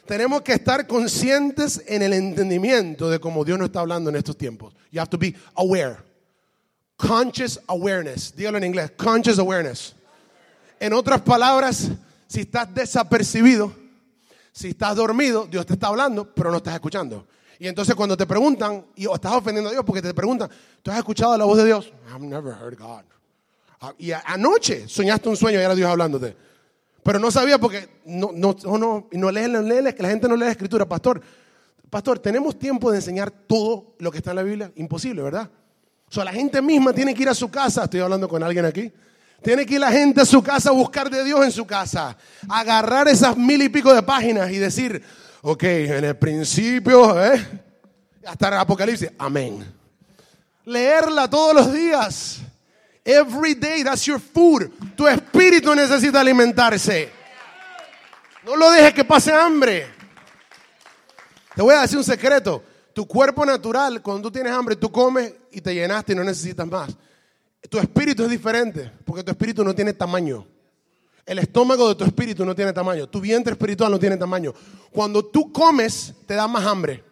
[0.05, 4.38] tenemos que estar conscientes en el entendimiento de cómo Dios nos está hablando en estos
[4.38, 4.76] tiempos.
[4.91, 6.09] You have to be aware.
[7.00, 8.36] Conscious awareness.
[8.36, 8.91] Dígalo en inglés.
[8.97, 9.95] Conscious awareness.
[10.82, 11.89] En otras palabras,
[12.28, 13.74] si estás desapercibido,
[14.52, 17.26] si estás dormido, Dios te está hablando, pero no estás escuchando.
[17.58, 20.50] Y entonces cuando te preguntan, y estás ofendiendo a Dios porque te preguntan,
[20.82, 21.91] ¿tú has escuchado la voz de Dios?
[22.14, 23.04] I've never heard God.
[23.80, 26.36] Ah, y anoche soñaste un sueño y era Dios hablándote.
[27.02, 30.36] Pero no sabía porque no, no, no, no lees, no lees, que la gente no
[30.36, 30.86] lee la escritura.
[30.86, 31.22] Pastor,
[31.89, 34.72] pastor, ¿tenemos tiempo de enseñar todo lo que está en la Biblia?
[34.76, 35.50] Imposible, ¿verdad?
[36.10, 37.84] O sea, la gente misma tiene que ir a su casa.
[37.84, 38.91] Estoy hablando con alguien aquí.
[39.43, 42.18] Tiene que ir la gente a su casa a buscar de Dios en su casa.
[42.49, 45.01] Agarrar esas mil y pico de páginas y decir,
[45.41, 47.47] ok, en el principio, ¿eh?
[48.26, 49.66] hasta el Apocalipsis, amén.
[50.66, 52.39] Leerla todos los días.
[53.05, 54.70] Every day, that's your food.
[54.95, 57.10] Tu espíritu necesita alimentarse.
[58.45, 59.88] No lo dejes que pase hambre.
[61.55, 62.64] Te voy a decir un secreto.
[62.93, 66.67] Tu cuerpo natural, cuando tú tienes hambre, tú comes y te llenaste y no necesitas
[66.67, 66.95] más.
[67.69, 70.45] Tu espíritu es diferente, porque tu espíritu no tiene tamaño.
[71.25, 73.07] El estómago de tu espíritu no tiene tamaño.
[73.07, 74.53] Tu vientre espiritual no tiene tamaño.
[74.91, 77.03] Cuando tú comes, te da más hambre.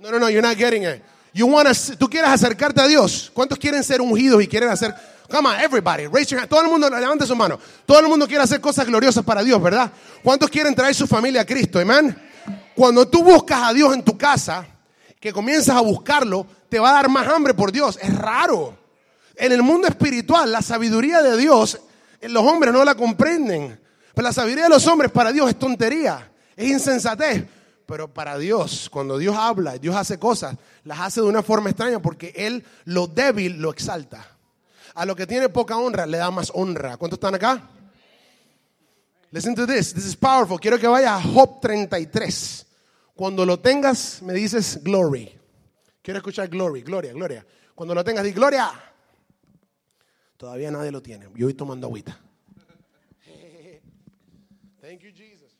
[0.00, 1.02] No, no, no, you're not getting it.
[1.32, 3.30] You wanna, tú quieres acercarte a Dios.
[3.32, 4.92] ¿Cuántos quieren ser ungidos y quieren hacer?
[5.30, 6.48] Come on, everybody, raise your hand.
[6.48, 7.60] Todo el mundo levante su mano.
[7.86, 9.92] Todo el mundo quiere hacer cosas gloriosas para Dios, ¿verdad?
[10.22, 11.78] ¿Cuántos quieren traer su familia a Cristo?
[11.78, 12.16] Amén.
[12.78, 14.64] Cuando tú buscas a Dios en tu casa,
[15.18, 17.98] que comienzas a buscarlo, te va a dar más hambre por Dios.
[18.00, 18.78] Es raro.
[19.34, 21.80] En el mundo espiritual, la sabiduría de Dios,
[22.22, 23.80] los hombres no la comprenden.
[24.14, 27.44] Pero la sabiduría de los hombres para Dios es tontería, es insensatez.
[27.84, 30.54] Pero para Dios, cuando Dios habla, Dios hace cosas,
[30.84, 34.24] las hace de una forma extraña porque Él lo débil lo exalta.
[34.94, 36.96] A lo que tiene poca honra le da más honra.
[36.96, 37.60] ¿Cuántos están acá?
[39.32, 39.92] Listen to this.
[39.92, 40.60] This is powerful.
[40.60, 42.66] Quiero que vaya a Job 33.
[43.18, 45.36] Cuando lo tengas, me dices glory.
[46.02, 47.44] Quiero escuchar glory, gloria, gloria.
[47.74, 48.70] Cuando lo tengas, di gloria.
[50.36, 51.24] Todavía nadie lo tiene.
[51.34, 52.16] Yo voy tomando agüita.
[54.80, 55.50] Thank you, Jesus.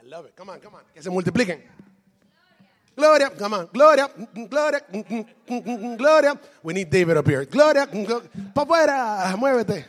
[0.00, 0.36] I love it.
[0.36, 0.82] Come on, come on.
[0.94, 1.60] Que se multipliquen.
[2.94, 3.68] Gloria, come on.
[3.72, 4.08] Gloria,
[4.48, 4.84] gloria,
[5.98, 6.40] gloria.
[6.62, 7.44] We need David up here.
[7.44, 7.88] Gloria,
[8.54, 9.36] para afuera.
[9.36, 9.84] Muévete.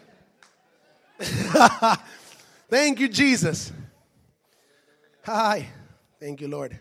[2.67, 3.71] Thank you, Jesus.
[5.23, 5.67] Hi.
[6.19, 6.77] Thank you, Lord.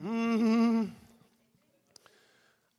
[0.00, 0.94] Mm -hmm.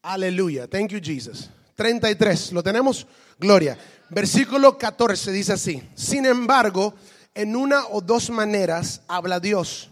[0.01, 0.67] Aleluya.
[0.67, 1.49] Thank you, Jesus.
[1.75, 2.51] 33.
[2.53, 3.07] ¿Lo tenemos?
[3.39, 3.77] Gloria.
[4.09, 5.81] Versículo 14 dice así.
[5.95, 6.93] Sin embargo,
[7.33, 9.89] en una o dos maneras habla Dios,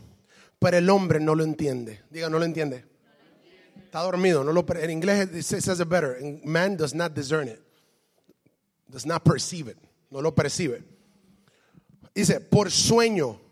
[0.59, 2.01] pero el hombre no lo entiende.
[2.09, 2.85] Diga, no lo entiende.
[3.83, 4.43] Está dormido.
[4.43, 6.17] No lo, en inglés it says it better.
[6.43, 7.59] Man does not discern it.
[8.87, 9.77] Does not perceive it.
[10.09, 10.83] No lo percibe.
[12.15, 13.42] Dice, por sueño.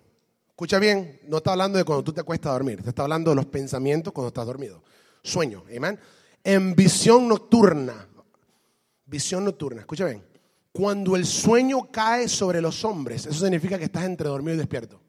[0.62, 2.84] Escucha bien, no está hablando de cuando tú te acuestas a dormir.
[2.84, 4.84] Te está hablando de los pensamientos cuando estás dormido.
[5.24, 5.64] Sueño.
[5.76, 5.99] Amén
[6.43, 8.07] en visión nocturna.
[9.05, 10.24] Visión nocturna, escucha bien.
[10.72, 15.01] Cuando el sueño cae sobre los hombres, eso significa que estás entre dormido y despierto.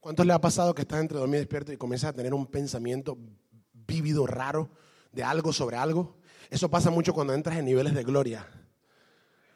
[0.00, 2.46] ¿Cuántos le ha pasado que estás entre dormido y despierto y comienzas a tener un
[2.46, 3.16] pensamiento
[3.72, 4.70] vívido, raro,
[5.12, 6.16] de algo sobre algo?
[6.48, 8.48] Eso pasa mucho cuando entras en niveles de gloria.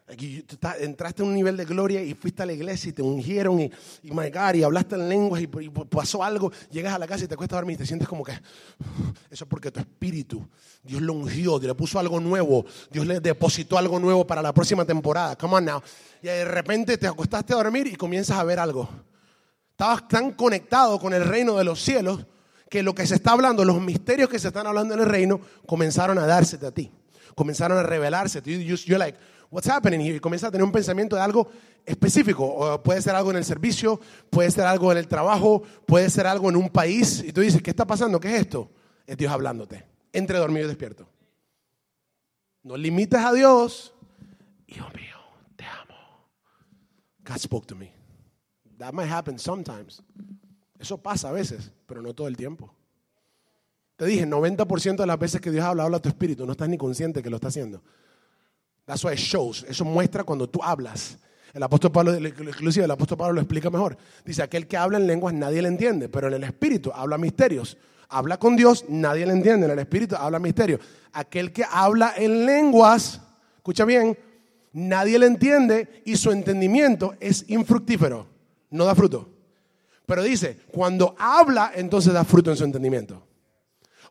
[0.07, 3.71] Entraste a un nivel de gloria y fuiste a la iglesia y te ungieron y,
[4.03, 6.53] y my y hablaste en lenguas y, pasó algo.
[6.71, 9.49] Llegas a la casa y te cuesta dormir y te sientes como que eso es
[9.49, 10.47] porque tu espíritu,
[10.83, 14.53] Dios lo ungió, Dios le puso algo nuevo, Dios le depositó algo nuevo para la
[14.53, 15.37] próxima temporada.
[15.37, 15.83] Come on now.
[16.21, 18.87] Y de repente te acostaste a dormir y comienzas a ver algo.
[19.71, 22.27] Estabas tan conectado con el reino de los cielos
[22.69, 25.41] que lo que se está hablando, los misterios que se están hablando en el reino,
[25.67, 26.91] comenzaron a dársete a ti.
[27.35, 28.41] Comenzaron a revelarse.
[28.45, 29.19] You're like,
[29.51, 30.17] what's happening here?
[30.17, 31.49] Y comienza a tener un pensamiento de algo
[31.85, 32.45] específico.
[32.45, 36.27] O puede ser algo en el servicio, puede ser algo en el trabajo, puede ser
[36.27, 37.23] algo en un país.
[37.27, 38.21] Y tú dices, ¿qué está pasando?
[38.21, 38.71] ¿Qué es esto?
[39.07, 41.09] Es Dios hablándote, entre dormido y despierto.
[42.63, 43.93] No limites a Dios.
[44.67, 45.17] Hijo mío,
[45.57, 46.29] te amo.
[47.25, 47.93] God spoke to me.
[48.79, 50.03] That might happen sometimes.
[50.79, 52.75] Eso pasa a veces, pero no todo el tiempo.
[53.97, 56.45] Te dije, 90% de las veces que Dios habla, habla a tu espíritu.
[56.45, 57.83] No estás ni consciente que lo está haciendo.
[58.85, 59.65] That's why shows.
[59.69, 61.19] Eso muestra cuando tú hablas.
[61.53, 63.97] El apóstol Pablo, inclusive el apóstol Pablo lo explica mejor.
[64.25, 67.77] Dice, aquel que habla en lenguas nadie le entiende, pero en el espíritu habla misterios.
[68.09, 69.67] Habla con Dios, nadie le entiende.
[69.67, 70.81] En el espíritu habla misterios.
[71.13, 73.21] Aquel que habla en lenguas,
[73.57, 74.19] escucha bien,
[74.73, 78.27] nadie le entiende y su entendimiento es infructífero,
[78.71, 79.31] no da fruto.
[80.07, 83.25] Pero dice, cuando habla, entonces da fruto en su entendimiento.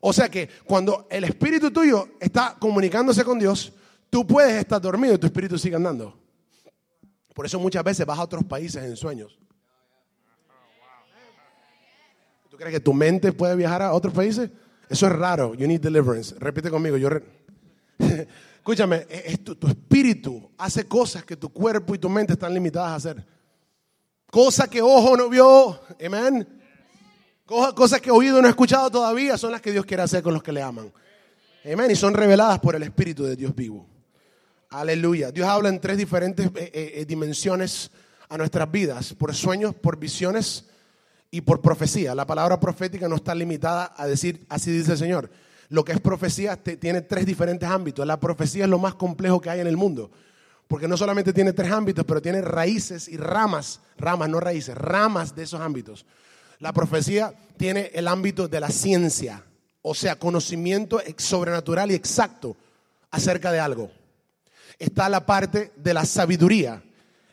[0.06, 3.72] O sea que cuando el espíritu tuyo está comunicándose con Dios,
[4.10, 6.14] tú puedes estar dormido y tu espíritu sigue andando.
[7.32, 9.38] Por eso muchas veces vas a otros países en sueños.
[12.50, 14.50] ¿Tú crees que tu mente puede viajar a otros países?
[14.90, 15.54] Eso es raro.
[15.54, 16.34] You need deliverance.
[16.38, 16.98] Repite conmigo.
[16.98, 17.08] Yo
[18.58, 19.06] Escúchame,
[19.42, 23.26] tu, tu, espíritu hace cosas que tu cuerpo y tu mente están limitadas a hacer.
[24.30, 25.80] Cosas que ojo no vio.
[26.04, 26.46] Amén.
[27.46, 30.42] Cosas que oído no ha escuchado todavía son las que Dios quiere hacer con los
[30.42, 30.90] que le aman.
[31.70, 31.90] Amén.
[31.90, 33.86] Y son reveladas por el Espíritu de Dios vivo.
[34.70, 35.30] Aleluya.
[35.30, 37.90] Dios habla en tres diferentes eh, eh, eh, dimensiones
[38.30, 39.12] a nuestras vidas.
[39.12, 40.64] Por sueños, por visiones
[41.30, 42.14] y por profecía.
[42.14, 45.30] La palabra profética no está limitada a decir, así dice el Señor.
[45.68, 48.06] Lo que es profecía tiene tres diferentes ámbitos.
[48.06, 50.10] La profecía es lo más complejo que hay en el mundo.
[50.66, 55.34] Porque no solamente tiene tres ámbitos, pero tiene raíces y ramas, ramas, no raíces, ramas
[55.36, 56.06] de esos ámbitos.
[56.64, 59.44] La profecía tiene el ámbito de la ciencia,
[59.82, 62.56] o sea, conocimiento sobrenatural y exacto
[63.10, 63.90] acerca de algo.
[64.78, 66.82] Está la parte de la sabiduría,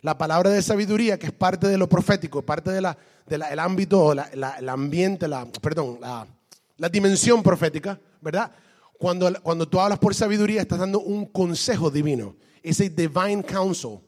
[0.01, 2.85] la palabra de sabiduría que es parte de lo profético, parte del
[3.25, 8.51] de ámbito o el ambiente, la, perdón, la, dimensión profética, ¿verdad?
[8.99, 13.99] Cuando, cuando tú hablas por sabiduría estás dando un consejo divino, ese divine counsel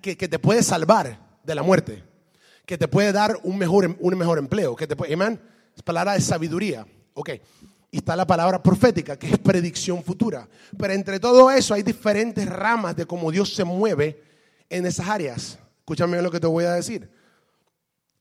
[0.00, 2.07] que, que te puede salvar de la muerte
[2.68, 6.12] que te puede dar un mejor, em, un mejor empleo, que te puede, es palabra
[6.12, 7.30] de sabiduría, ok.
[7.90, 10.46] Y está la palabra profética, que es predicción futura.
[10.76, 14.22] Pero entre todo eso hay diferentes ramas de cómo Dios se mueve
[14.68, 15.58] en esas áreas.
[15.78, 17.08] Escúchame lo que te voy a decir.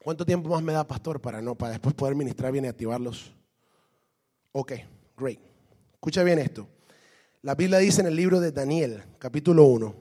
[0.02, 3.34] ¿Cuánto tiempo más me da, pastor, para no, para después poder ministrar bien y activarlos?
[4.54, 4.72] Ok,
[5.18, 5.39] great.
[5.91, 6.70] Escucha bien esto.
[7.41, 9.93] La Biblia dice en el libro de Daniel, capítulo 1,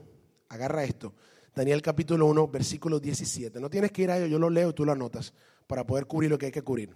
[0.47, 1.11] agarra esto.
[1.57, 3.59] Daniel capítulo 1, versículo 17.
[3.59, 5.33] No tienes que ir a ello, yo lo leo y tú lo anotas
[5.65, 6.95] para poder cubrir lo que hay que cubrir.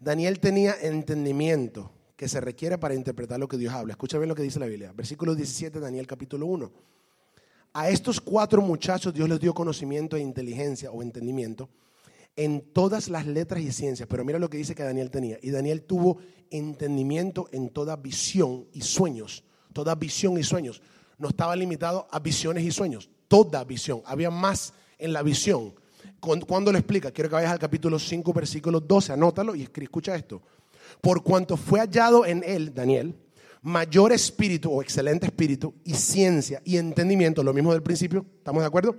[0.00, 3.92] Daniel tenía entendimiento que se requiere para interpretar lo que Dios habla.
[3.92, 4.92] Escucha bien lo que dice la Biblia.
[4.92, 6.72] Versículo 17, Daniel capítulo 1.
[7.74, 11.68] A estos cuatro muchachos Dios les dio conocimiento e inteligencia o entendimiento
[12.34, 14.08] en todas las letras y ciencias.
[14.08, 15.38] Pero mira lo que dice que Daniel tenía.
[15.42, 16.18] Y Daniel tuvo
[16.50, 19.44] entendimiento en toda visión y sueños.
[19.72, 20.82] Toda visión y sueños.
[21.18, 24.02] No estaba limitado a visiones y sueños toda visión.
[24.04, 25.72] Había más en la visión.
[26.20, 30.42] Cuando lo explica, quiero que vayas al capítulo 5, versículo 12, anótalo y escucha esto.
[31.00, 33.16] Por cuanto fue hallado en él, Daniel,
[33.62, 38.66] mayor espíritu o excelente espíritu y ciencia y entendimiento, lo mismo del principio, ¿estamos de
[38.66, 38.96] acuerdo?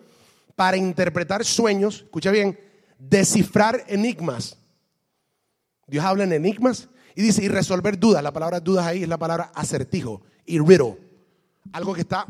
[0.56, 2.60] Para interpretar sueños, escucha bien,
[2.98, 4.58] descifrar enigmas.
[5.86, 8.24] Dios habla en enigmas y dice, y resolver dudas.
[8.24, 10.98] La palabra dudas ahí es la palabra acertijo y riddle.
[11.72, 12.26] Algo que está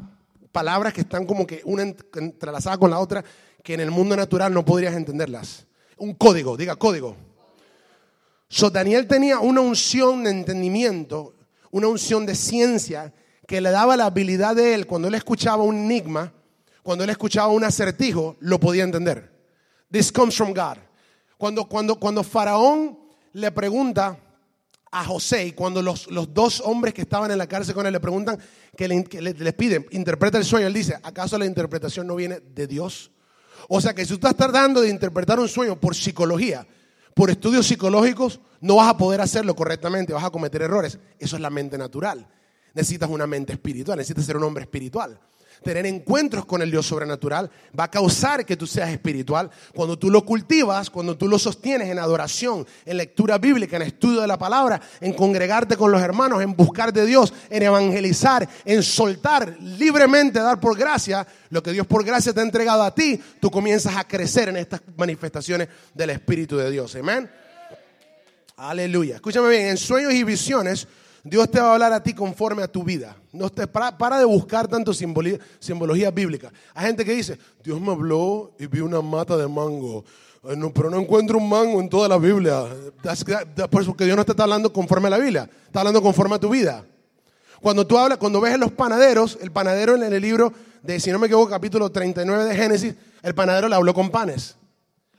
[0.54, 3.26] palabras que están como que una entrelazada con la otra,
[3.62, 5.66] que en el mundo natural no podrías entenderlas.
[5.98, 7.18] Un código, diga código.
[8.48, 11.34] So Daniel tenía una unción de entendimiento,
[11.72, 13.14] una unción de ciencia
[13.48, 16.32] que le daba la habilidad de él, cuando él escuchaba un enigma,
[16.84, 19.34] cuando él escuchaba un acertijo, lo podía entender.
[19.92, 20.78] This comes from God.
[21.38, 23.00] Cuando, cuando, cuando Faraón
[23.34, 24.20] le pregunta
[24.94, 27.94] a José y cuando los, los, dos hombres que estaban en la cárcel con él
[27.94, 28.38] le preguntan,
[28.78, 32.68] que, le, les piden, interpreta el sueño, él dice, ¿acaso la interpretación no viene de
[32.68, 33.12] Dios?
[33.68, 36.68] O sea que si tú estás tardando de interpretar un sueño por psicología,
[37.16, 41.00] por estudios psicológicos, no vas a poder hacerlo correctamente, vas a cometer errores.
[41.18, 42.28] Eso es la mente natural.
[42.74, 45.20] Necesitas una mente espiritual, necesitas ser un hombre espiritual
[45.64, 49.50] tener encuentros con el Dios sobrenatural, va a causar que tú seas espiritual.
[49.74, 54.22] Cuando tú lo cultivas, cuando tú lo sostienes en adoración, en lectura bíblica, en estudio
[54.22, 58.84] de la palabra, en congregarte con los hermanos, en buscar de Dios, en evangelizar, en
[58.84, 63.20] soltar libremente, dar por gracia lo que Dios por gracia te ha entregado a ti,
[63.40, 66.96] tú comienzas a crecer en estas manifestaciones del Espíritu de Dios.
[66.96, 67.30] Amén.
[68.58, 69.16] Aleluya.
[69.16, 70.88] Escúchame bien, en sueños y visiones
[71.24, 73.16] Dios te va a hablar a ti conforme a tu vida.
[73.32, 76.52] No te, para, de buscar tanto simbología, simbología bíblica.
[76.74, 80.04] Hay gente que dice, Dios me habló y vi una mata de mango.
[80.74, 82.66] pero no encuentro un mango en toda la Biblia.
[83.72, 85.50] porque Dios no está hablando conforme a la Biblia.
[85.66, 86.86] Está hablando conforme a tu vida.
[87.62, 90.52] Cuando tú hablas, cuando ves en los panaderos, el panadero en el libro
[90.82, 94.58] de, si no me equivoco, capítulo 39 de Génesis, el panadero le habló con panes.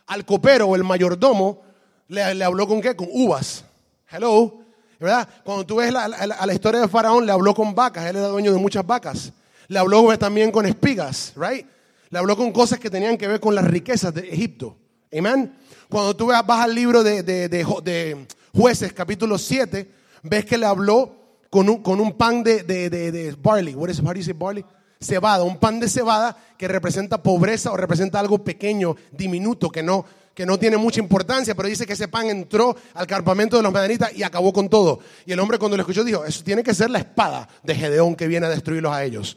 [0.06, 1.62] Al copero o el mayordomo
[2.08, 2.94] le, le habló con qué?
[2.94, 3.64] Con uvas.
[4.10, 4.63] Hello.
[5.04, 5.28] ¿Verdad?
[5.44, 8.54] Cuando tú ves la, la, historia de Faraón, le habló con vacas, él era dueño
[8.54, 9.34] de muchas vacas.
[9.68, 11.66] Le habló también con espigas, right?
[12.08, 14.74] Le habló con cosas que tenían que ver con las riquezas de Egipto.
[15.16, 15.54] Amén.
[15.90, 19.90] Cuando tú vas al libro de, jueces, capítulo 7,
[20.22, 21.14] ves que le habló
[21.50, 23.74] con un, pan de, de, barley.
[23.74, 24.64] What is, how do you say barley?
[25.00, 30.06] cebada, un pan de cebada que representa pobreza o representa algo pequeño, diminuto, que no,
[30.34, 33.72] que no tiene mucha importancia, pero dice que ese pan entró al campamento de los
[33.72, 34.98] medianitas y acabó con todo.
[35.24, 38.16] Y el hombre cuando lo escuchó dijo, eso tiene que ser la espada de Gedeón
[38.16, 39.36] que viene a destruirlos a ellos.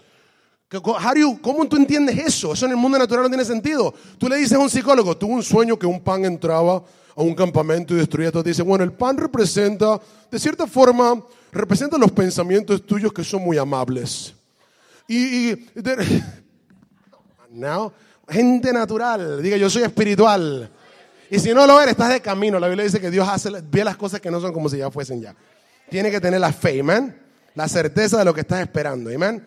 [1.42, 2.52] ¿Cómo tú entiendes eso?
[2.52, 3.94] Eso en el mundo natural no tiene sentido.
[4.18, 6.84] Tú le dices a un psicólogo, tuvo un sueño que un pan entraba
[7.16, 8.44] a un campamento y destruía todo.
[8.44, 13.58] Dice, bueno, el pan representa, de cierta forma, representa los pensamientos tuyos que son muy
[13.58, 14.34] amables.
[15.08, 15.68] Y, y
[18.30, 20.70] gente natural, diga yo soy espiritual.
[21.30, 22.60] Y si no lo eres, estás de camino.
[22.60, 24.90] La Biblia dice que Dios hace, ve las cosas que no son como si ya
[24.90, 25.36] fuesen ya.
[25.90, 27.20] Tiene que tener la fe, amén.
[27.56, 29.46] La certeza de lo que estás esperando, amén.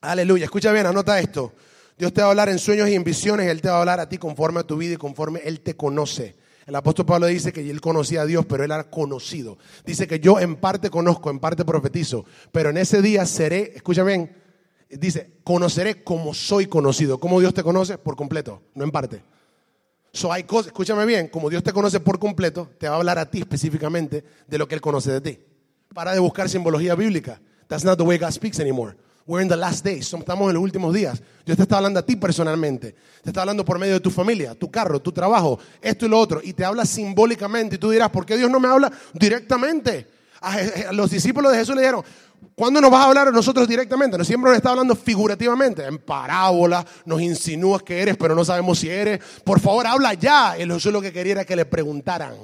[0.00, 0.44] Aleluya.
[0.44, 1.52] Escucha bien, anota esto.
[1.98, 3.48] Dios te va a hablar en sueños y en visiones.
[3.48, 5.76] Él te va a hablar a ti conforme a tu vida y conforme Él te
[5.76, 6.36] conoce.
[6.68, 9.56] El apóstol Pablo dice que él conocía a Dios, pero él era conocido.
[9.86, 14.04] Dice que yo en parte conozco, en parte profetizo, pero en ese día seré, escucha
[14.04, 14.36] bien,
[14.90, 17.18] dice, conoceré como soy conocido.
[17.18, 17.96] ¿Cómo Dios te conoce?
[17.96, 19.22] Por completo, no en parte.
[20.18, 23.20] So hay cosas, escúchame bien, como Dios te conoce por completo, te va a hablar
[23.20, 25.38] a ti específicamente de lo que Él conoce de ti.
[25.94, 27.40] Para de buscar simbología bíblica.
[27.68, 28.96] That's not the way God speaks anymore.
[29.28, 30.12] We're in the last days.
[30.12, 31.22] Estamos en los últimos días.
[31.46, 32.96] Dios te está hablando a ti personalmente.
[33.22, 36.18] Te está hablando por medio de tu familia, tu carro, tu trabajo, esto y lo
[36.18, 36.40] otro.
[36.42, 37.76] Y te habla simbólicamente.
[37.76, 40.04] Y tú dirás, ¿por qué Dios no me habla directamente?
[40.92, 42.04] Los discípulos de Jesús le dijeron,
[42.54, 44.16] ¿cuándo nos vas a hablar a nosotros directamente?
[44.16, 45.84] No siempre nos está hablando figurativamente.
[45.84, 49.20] En parábola nos insinúas que eres, pero no sabemos si eres.
[49.44, 50.58] Por favor, habla ya.
[50.58, 52.34] Y Jesús lo que quería era que le preguntaran.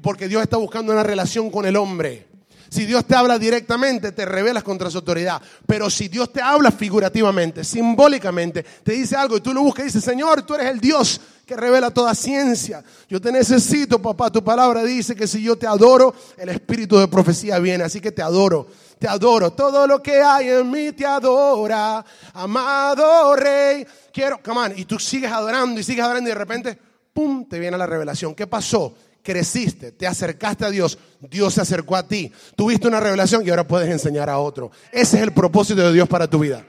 [0.00, 2.31] Porque Dios está buscando una relación con el hombre.
[2.72, 5.42] Si Dios te habla directamente, te revelas contra su autoridad.
[5.66, 9.88] Pero si Dios te habla figurativamente, simbólicamente, te dice algo y tú lo buscas y
[9.88, 12.82] dices, Señor, tú eres el Dios que revela toda ciencia.
[13.10, 14.32] Yo te necesito, papá.
[14.32, 17.84] Tu palabra dice que si yo te adoro, el espíritu de profecía viene.
[17.84, 18.66] Así que te adoro,
[18.98, 19.52] te adoro.
[19.52, 22.02] Todo lo que hay en mí te adora.
[22.32, 23.86] Amado Rey.
[24.10, 24.78] Quiero, come on.
[24.78, 26.78] Y tú sigues adorando y sigues adorando y de repente,
[27.12, 28.34] ¡pum!, te viene la revelación.
[28.34, 28.94] ¿Qué pasó?
[29.22, 33.66] Creciste, te acercaste a Dios, Dios se acercó a ti, tuviste una revelación y ahora
[33.66, 34.70] puedes enseñar a otro.
[34.90, 36.64] Ese es el propósito de Dios para tu vida.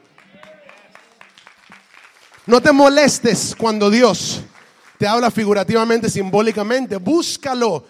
[2.45, 4.41] No te molestes cuando Dios
[4.97, 6.97] te habla figurativamente, simbólicamente.
[6.97, 7.85] Búscalo.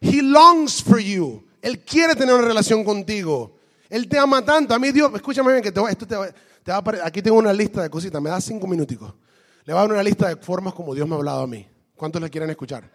[0.00, 1.44] He longs for you.
[1.60, 3.56] Él quiere tener una relación contigo.
[3.90, 4.74] Él te ama tanto.
[4.74, 7.90] A mí Dios, escúchame bien que te, esto te, va aquí tengo una lista de
[7.90, 8.20] cositas.
[8.22, 9.12] Me da cinco minuticos.
[9.64, 11.66] Le voy a dar una lista de formas como Dios me ha hablado a mí.
[11.96, 12.90] ¿Cuántos le quieren escuchar?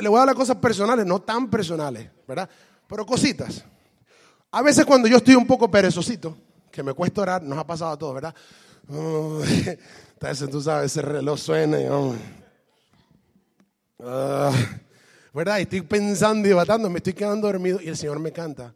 [0.00, 2.48] Le voy a hablar cosas personales, no tan personales, ¿verdad?
[2.86, 3.64] Pero cositas.
[4.50, 6.36] A veces cuando yo estoy un poco perezosito,
[6.70, 8.34] que me cuesta orar, nos ha pasado a todos, ¿verdad?
[8.88, 11.86] entonces tú sabes, ese reloj suena y...
[14.00, 14.52] Ah,
[15.32, 15.58] ¿Verdad?
[15.58, 18.72] Y estoy pensando y batando, me estoy quedando dormido y el Señor me canta.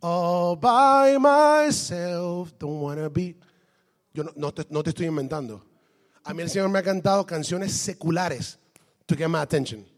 [0.00, 3.36] All by myself, don't wanna be.
[4.12, 5.64] Yo no, te, no te estoy inventando.
[6.24, 8.58] A mí el Señor me ha cantado canciones seculares
[9.06, 9.93] to get my attention.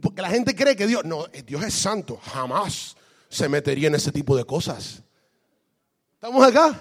[0.00, 2.96] Porque la gente cree que Dios, no, Dios es santo, jamás
[3.28, 5.02] se metería en ese tipo de cosas.
[6.14, 6.78] ¿Estamos acá?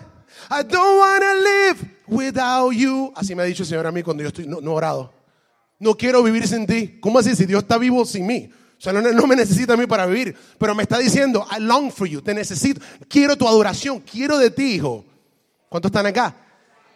[0.49, 3.11] I don't want to live without you.
[3.15, 5.13] Así me ha dicho el Señor a mí cuando yo estoy no, no orado.
[5.79, 6.99] No quiero vivir sin ti.
[7.01, 7.35] ¿Cómo así?
[7.35, 8.49] Si Dios está vivo sin mí.
[8.77, 10.35] O sea, no, no, me necesita a mí para vivir.
[10.57, 12.21] Pero me está diciendo, I long for you.
[12.21, 12.81] Te necesito.
[13.07, 13.99] Quiero tu adoración.
[13.99, 15.05] Quiero de ti, hijo.
[15.69, 16.35] ¿Cuántos están acá?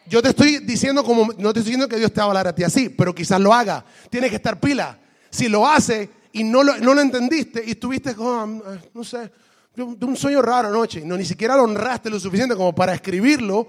[0.07, 2.47] Yo te estoy diciendo como, no te estoy diciendo que Dios te va a hablar
[2.47, 3.85] a ti así, pero quizás lo haga.
[4.09, 4.97] Tienes que estar pila.
[5.29, 9.31] Si lo hace y no lo, no lo entendiste y estuviste, como, ah, no sé,
[9.75, 13.67] de un sueño raro anoche, no, ni siquiera lo honraste lo suficiente como para escribirlo,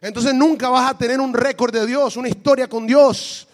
[0.00, 3.46] entonces nunca vas a tener un récord de Dios, una historia con Dios.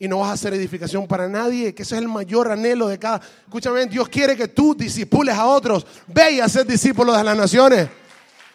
[0.00, 2.98] Y no vas a hacer edificación para nadie, que ese es el mayor anhelo de
[2.98, 3.20] cada...
[3.44, 5.86] Escúchame, Dios quiere que tú disipules a otros.
[6.08, 7.88] Ve y a ser discípulos de las naciones.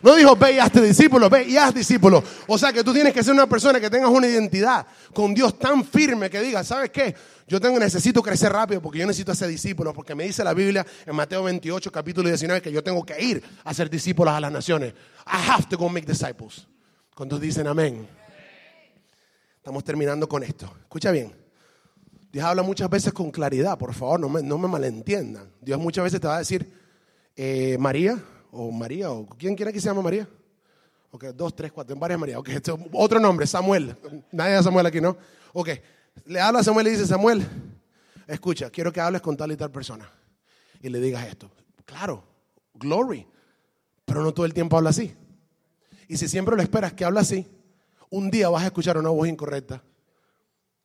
[0.01, 2.23] No dijo ve y hazte discípulo, ve y haz discípulo.
[2.47, 5.57] O sea que tú tienes que ser una persona que tengas una identidad con Dios
[5.57, 7.15] tan firme que diga, ¿sabes qué?
[7.47, 10.85] Yo tengo, necesito crecer rápido porque yo necesito hacer discípulos, porque me dice la Biblia
[11.05, 14.51] en Mateo 28, capítulo 19, que yo tengo que ir a ser discípulos a las
[14.51, 14.93] naciones.
[15.25, 16.67] I have to go make disciples.
[17.15, 18.07] Cuando dicen amén?
[19.57, 20.71] Estamos terminando con esto.
[20.81, 21.33] Escucha bien.
[22.31, 25.49] Dios habla muchas veces con claridad, por favor, no me, no malentiendan.
[25.59, 26.71] Dios muchas veces te va a decir,
[27.35, 28.21] eh, María,
[28.51, 30.27] o María, o ¿quién quiere que se llama María?
[31.11, 32.39] Ok, dos, tres, cuatro, varias María.
[32.39, 32.49] Ok,
[32.93, 33.95] otro nombre, Samuel.
[34.31, 35.17] Nadie de Samuel aquí, ¿no?
[35.53, 35.69] Ok,
[36.25, 37.45] le habla a Samuel y dice, Samuel,
[38.27, 40.09] escucha, quiero que hables con tal y tal persona.
[40.81, 41.49] Y le digas esto.
[41.85, 42.23] Claro,
[42.73, 43.25] glory.
[44.05, 45.15] Pero no todo el tiempo habla así.
[46.07, 47.47] Y si siempre lo esperas que hable así,
[48.09, 49.83] un día vas a escuchar una voz incorrecta.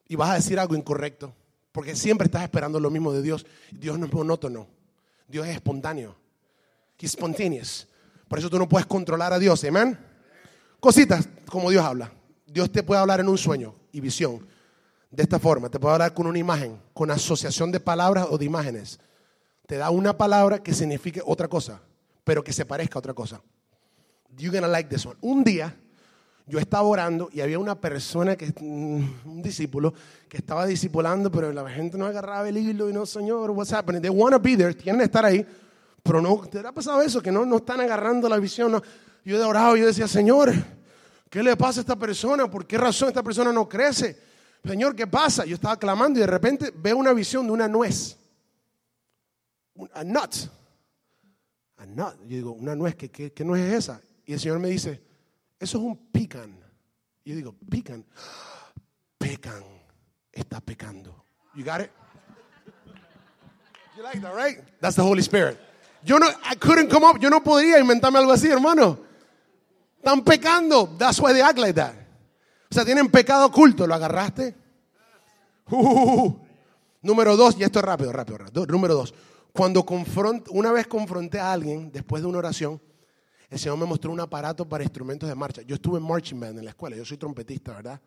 [0.08, 1.34] Y vas a decir algo incorrecto.
[1.70, 3.46] Porque siempre estás esperando lo mismo de Dios.
[3.70, 4.66] Dios no es monótono.
[5.28, 6.16] Dios es espontáneo.
[7.03, 7.88] He's spontaneous.
[8.28, 9.64] Por eso tú no puedes controlar a Dios.
[9.64, 9.98] Amén.
[10.78, 12.12] Cositas como Dios habla.
[12.46, 14.46] Dios te puede hablar en un sueño y visión.
[15.11, 18.44] De esta forma, te puede hablar con una imagen, con asociación de palabras o de
[18.44, 19.00] imágenes.
[19.66, 21.82] Te da una palabra que signifique otra cosa,
[22.24, 23.42] pero que se parezca a otra cosa.
[24.36, 25.16] You're gonna like this one.
[25.20, 25.76] Un día
[26.46, 29.92] yo estaba orando y había una persona, que, mm, un discípulo,
[30.28, 34.00] que estaba discipulando, pero la gente no agarraba el hilo y no, Señor, what's happening?
[34.00, 35.46] They want be there, quieren estar ahí,
[36.03, 37.22] pero no, ¿te ha pasado eso?
[37.22, 38.82] Que no, no están agarrando la visión.
[39.24, 40.53] Yo he orado yo decía, Señor,
[41.30, 42.50] ¿qué le pasa a esta persona?
[42.50, 44.18] ¿Por qué razón esta persona no crece?
[44.64, 45.44] Señor, ¿qué pasa?
[45.44, 48.16] Yo estaba clamando y de repente veo una visión de una nuez.
[49.94, 50.34] A nut.
[51.76, 52.14] A nut.
[52.22, 52.96] Yo digo, ¿una nuez?
[52.96, 54.00] ¿Qué, qué, nuez es esa?
[54.26, 55.03] Y el Señor me dice,
[55.59, 56.59] eso es un pecan.
[57.24, 58.05] Y yo digo, pecan.
[59.18, 59.64] Pecan.
[60.32, 61.24] Está pecando.
[61.55, 61.90] You got it?
[63.96, 64.59] You like that, right?
[64.80, 65.59] That's the Holy Spirit.
[66.05, 68.98] Yo no, I couldn't come up, yo no podría inventarme algo así, hermano.
[69.98, 70.96] Están pecando.
[70.98, 71.94] That's why they act like that.
[72.70, 73.86] O sea, tienen pecado oculto.
[73.86, 74.57] ¿Lo agarraste?
[75.70, 76.34] Uh,
[77.03, 78.66] número dos, y esto es rápido, rápido, rápido.
[78.66, 79.14] Número dos,
[79.53, 82.80] cuando confront, una vez confronté a alguien después de una oración,
[83.48, 85.62] el Señor me mostró un aparato para instrumentos de marcha.
[85.62, 88.00] Yo estuve en marching band en la escuela, yo soy trompetista, ¿verdad?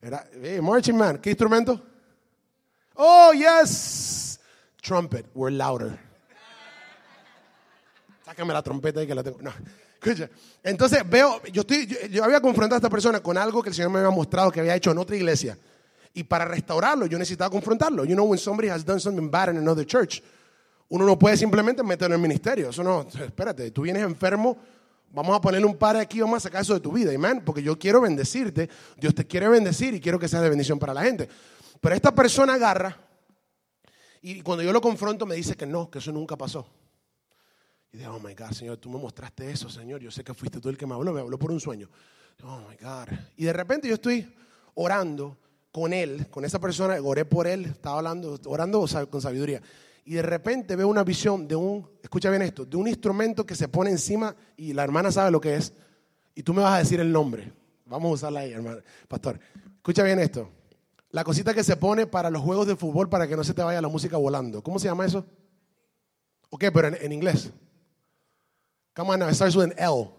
[0.00, 0.24] Era,
[0.62, 1.80] marching band, ¿qué instrumento?
[2.94, 4.40] Oh, yes,
[4.80, 5.98] trumpet, we're louder.
[8.24, 9.42] Sácame la trompeta y que la tengo.
[9.42, 9.52] No.
[10.62, 13.90] Entonces veo, yo, estoy, yo, había confrontado a esta persona con algo que el Señor
[13.90, 15.58] me había mostrado que había hecho en otra iglesia.
[16.12, 18.04] Y para restaurarlo, yo necesitaba confrontarlo.
[18.04, 20.22] You know, when somebody has done something bad in another church,
[20.88, 22.70] uno no puede simplemente meterlo en el ministerio.
[22.70, 24.56] Eso no, espérate, tú vienes enfermo,
[25.10, 27.62] vamos a ponerle un par aquí, vamos a sacar eso de tu vida, amén, porque
[27.62, 31.02] yo quiero bendecirte, Dios te quiere bendecir y quiero que seas de bendición para la
[31.02, 31.28] gente.
[31.80, 32.96] Pero esta persona agarra
[34.22, 36.66] y cuando yo lo confronto me dice que no, que eso nunca pasó.
[37.94, 40.00] Y digo, oh my God, Señor, tú me mostraste eso, Señor.
[40.00, 41.88] Yo sé que fuiste tú el que me habló, me habló por un sueño.
[42.42, 43.16] Oh my God.
[43.36, 44.34] Y de repente yo estoy
[44.74, 45.38] orando
[45.70, 49.62] con él, con esa persona, oré por él, estaba hablando, orando con sabiduría.
[50.04, 53.54] Y de repente veo una visión de un, escucha bien esto, de un instrumento que
[53.54, 55.72] se pone encima y la hermana sabe lo que es.
[56.34, 57.52] Y tú me vas a decir el nombre.
[57.86, 58.80] Vamos a usarla ahí, hermano.
[59.06, 59.38] Pastor,
[59.76, 60.50] escucha bien esto.
[61.10, 63.62] La cosita que se pone para los juegos de fútbol para que no se te
[63.62, 64.64] vaya la música volando.
[64.64, 65.24] ¿Cómo se llama eso?
[66.50, 67.52] Ok, pero en inglés.
[68.94, 70.12] Come on now, it starts with an L.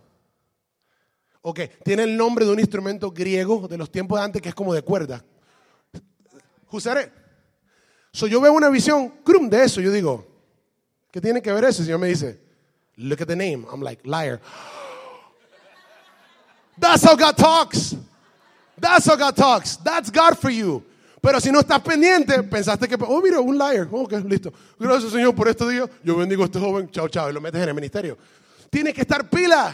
[1.41, 4.55] Ok, tiene el nombre de un instrumento griego de los tiempos de antes que es
[4.55, 5.23] como de cuerda.
[6.71, 7.11] Usaré.
[8.11, 9.79] So yo veo una visión crum de eso.
[9.79, 10.25] Yo digo,
[11.11, 11.81] ¿qué tiene que ver eso?
[11.81, 12.39] El Señor me dice,
[12.95, 13.65] look at the name.
[13.71, 14.41] I'm like, liar.
[16.77, 17.95] That's how God talks.
[18.77, 19.77] That's how God talks.
[19.77, 20.83] That's God for you.
[21.21, 23.87] Pero si no estás pendiente, pensaste que, oh, mira, un liar.
[23.91, 24.51] Ok, listo.
[24.79, 25.89] Gracias, Señor, por este día.
[26.03, 26.89] Yo bendigo a este joven.
[26.91, 27.29] Chao, chao.
[27.29, 28.17] Y lo metes en el ministerio.
[28.75, 29.73] Tiene que estar pila.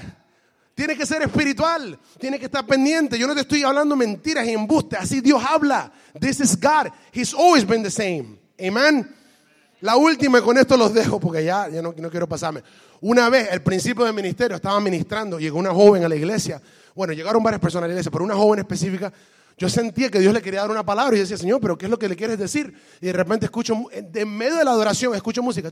[0.76, 1.98] Tiene que ser espiritual.
[2.20, 3.18] Tiene que estar pendiente.
[3.18, 5.00] Yo no te estoy hablando mentiras y embustes.
[5.00, 5.92] Así Dios habla.
[6.20, 6.92] This is God.
[7.12, 8.38] He's always been the same.
[8.64, 9.12] Amen.
[9.80, 12.62] La última, y con esto los dejo porque ya, ya no, no quiero pasarme.
[13.00, 16.62] Una vez, el principio del ministerio, estaba ministrando, llegó una joven a la iglesia.
[16.94, 19.12] Bueno, llegaron varias personas a la iglesia, pero una joven específica
[19.58, 21.86] yo sentía que Dios le quería dar una palabra y yo decía, Señor, pero ¿qué
[21.86, 22.74] es lo que le quieres decir?
[23.00, 25.72] Y de repente escucho, en medio de la adoración, escucho música.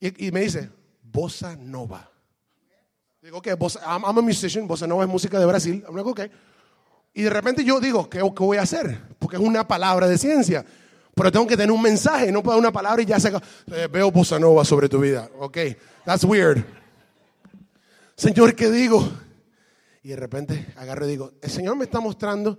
[0.00, 0.70] Y, me dice,
[1.02, 2.10] Bossa Nova.
[3.22, 3.48] Digo, ok,
[3.86, 5.84] I'm, a musician, Bossa Nova es música de Brasil.
[5.86, 6.30] I'm like, okay.
[7.12, 8.98] Y de repente yo digo, ¿qué, ¿qué, voy a hacer?
[9.18, 10.64] Porque es una palabra de ciencia.
[11.14, 13.88] Pero tengo que tener un mensaje, no puedo dar una palabra y ya se eh,
[13.90, 15.28] veo Bossa Nova sobre tu vida.
[15.38, 15.58] Ok,
[16.04, 16.79] that's weird.
[18.20, 19.10] Señor, ¿qué digo?
[20.02, 22.58] Y de repente agarro y digo, el Señor me está mostrando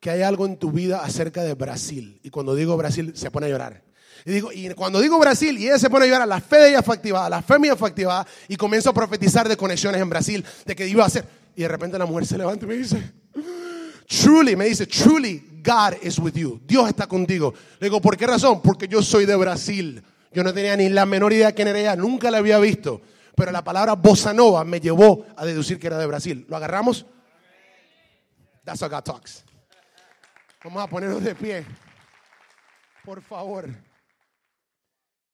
[0.00, 2.20] que hay algo en tu vida acerca de Brasil.
[2.22, 3.82] Y cuando digo Brasil, se pone a llorar.
[4.26, 6.68] Y digo, y cuando digo Brasil y ella se pone a llorar, la fe de
[6.68, 10.10] ella fue activada, la fe mía fue activada y comienzo a profetizar de conexiones en
[10.10, 11.24] Brasil, de que iba a hacer.
[11.56, 13.02] Y de repente la mujer se levanta y me dice,
[14.06, 16.60] truly, me dice, truly, God is with you.
[16.66, 17.54] Dios está contigo.
[17.80, 18.60] Le digo, ¿por qué razón?
[18.60, 20.02] Porque yo soy de Brasil.
[20.34, 23.00] Yo no tenía ni la menor idea de quién era ella, nunca la había visto
[23.38, 26.44] pero la palabra bossa nova me llevó a deducir que era de Brasil.
[26.48, 27.06] ¿Lo agarramos?
[28.64, 29.44] That's how God talks.
[30.64, 31.64] Vamos a ponernos de pie.
[33.04, 33.70] Por favor.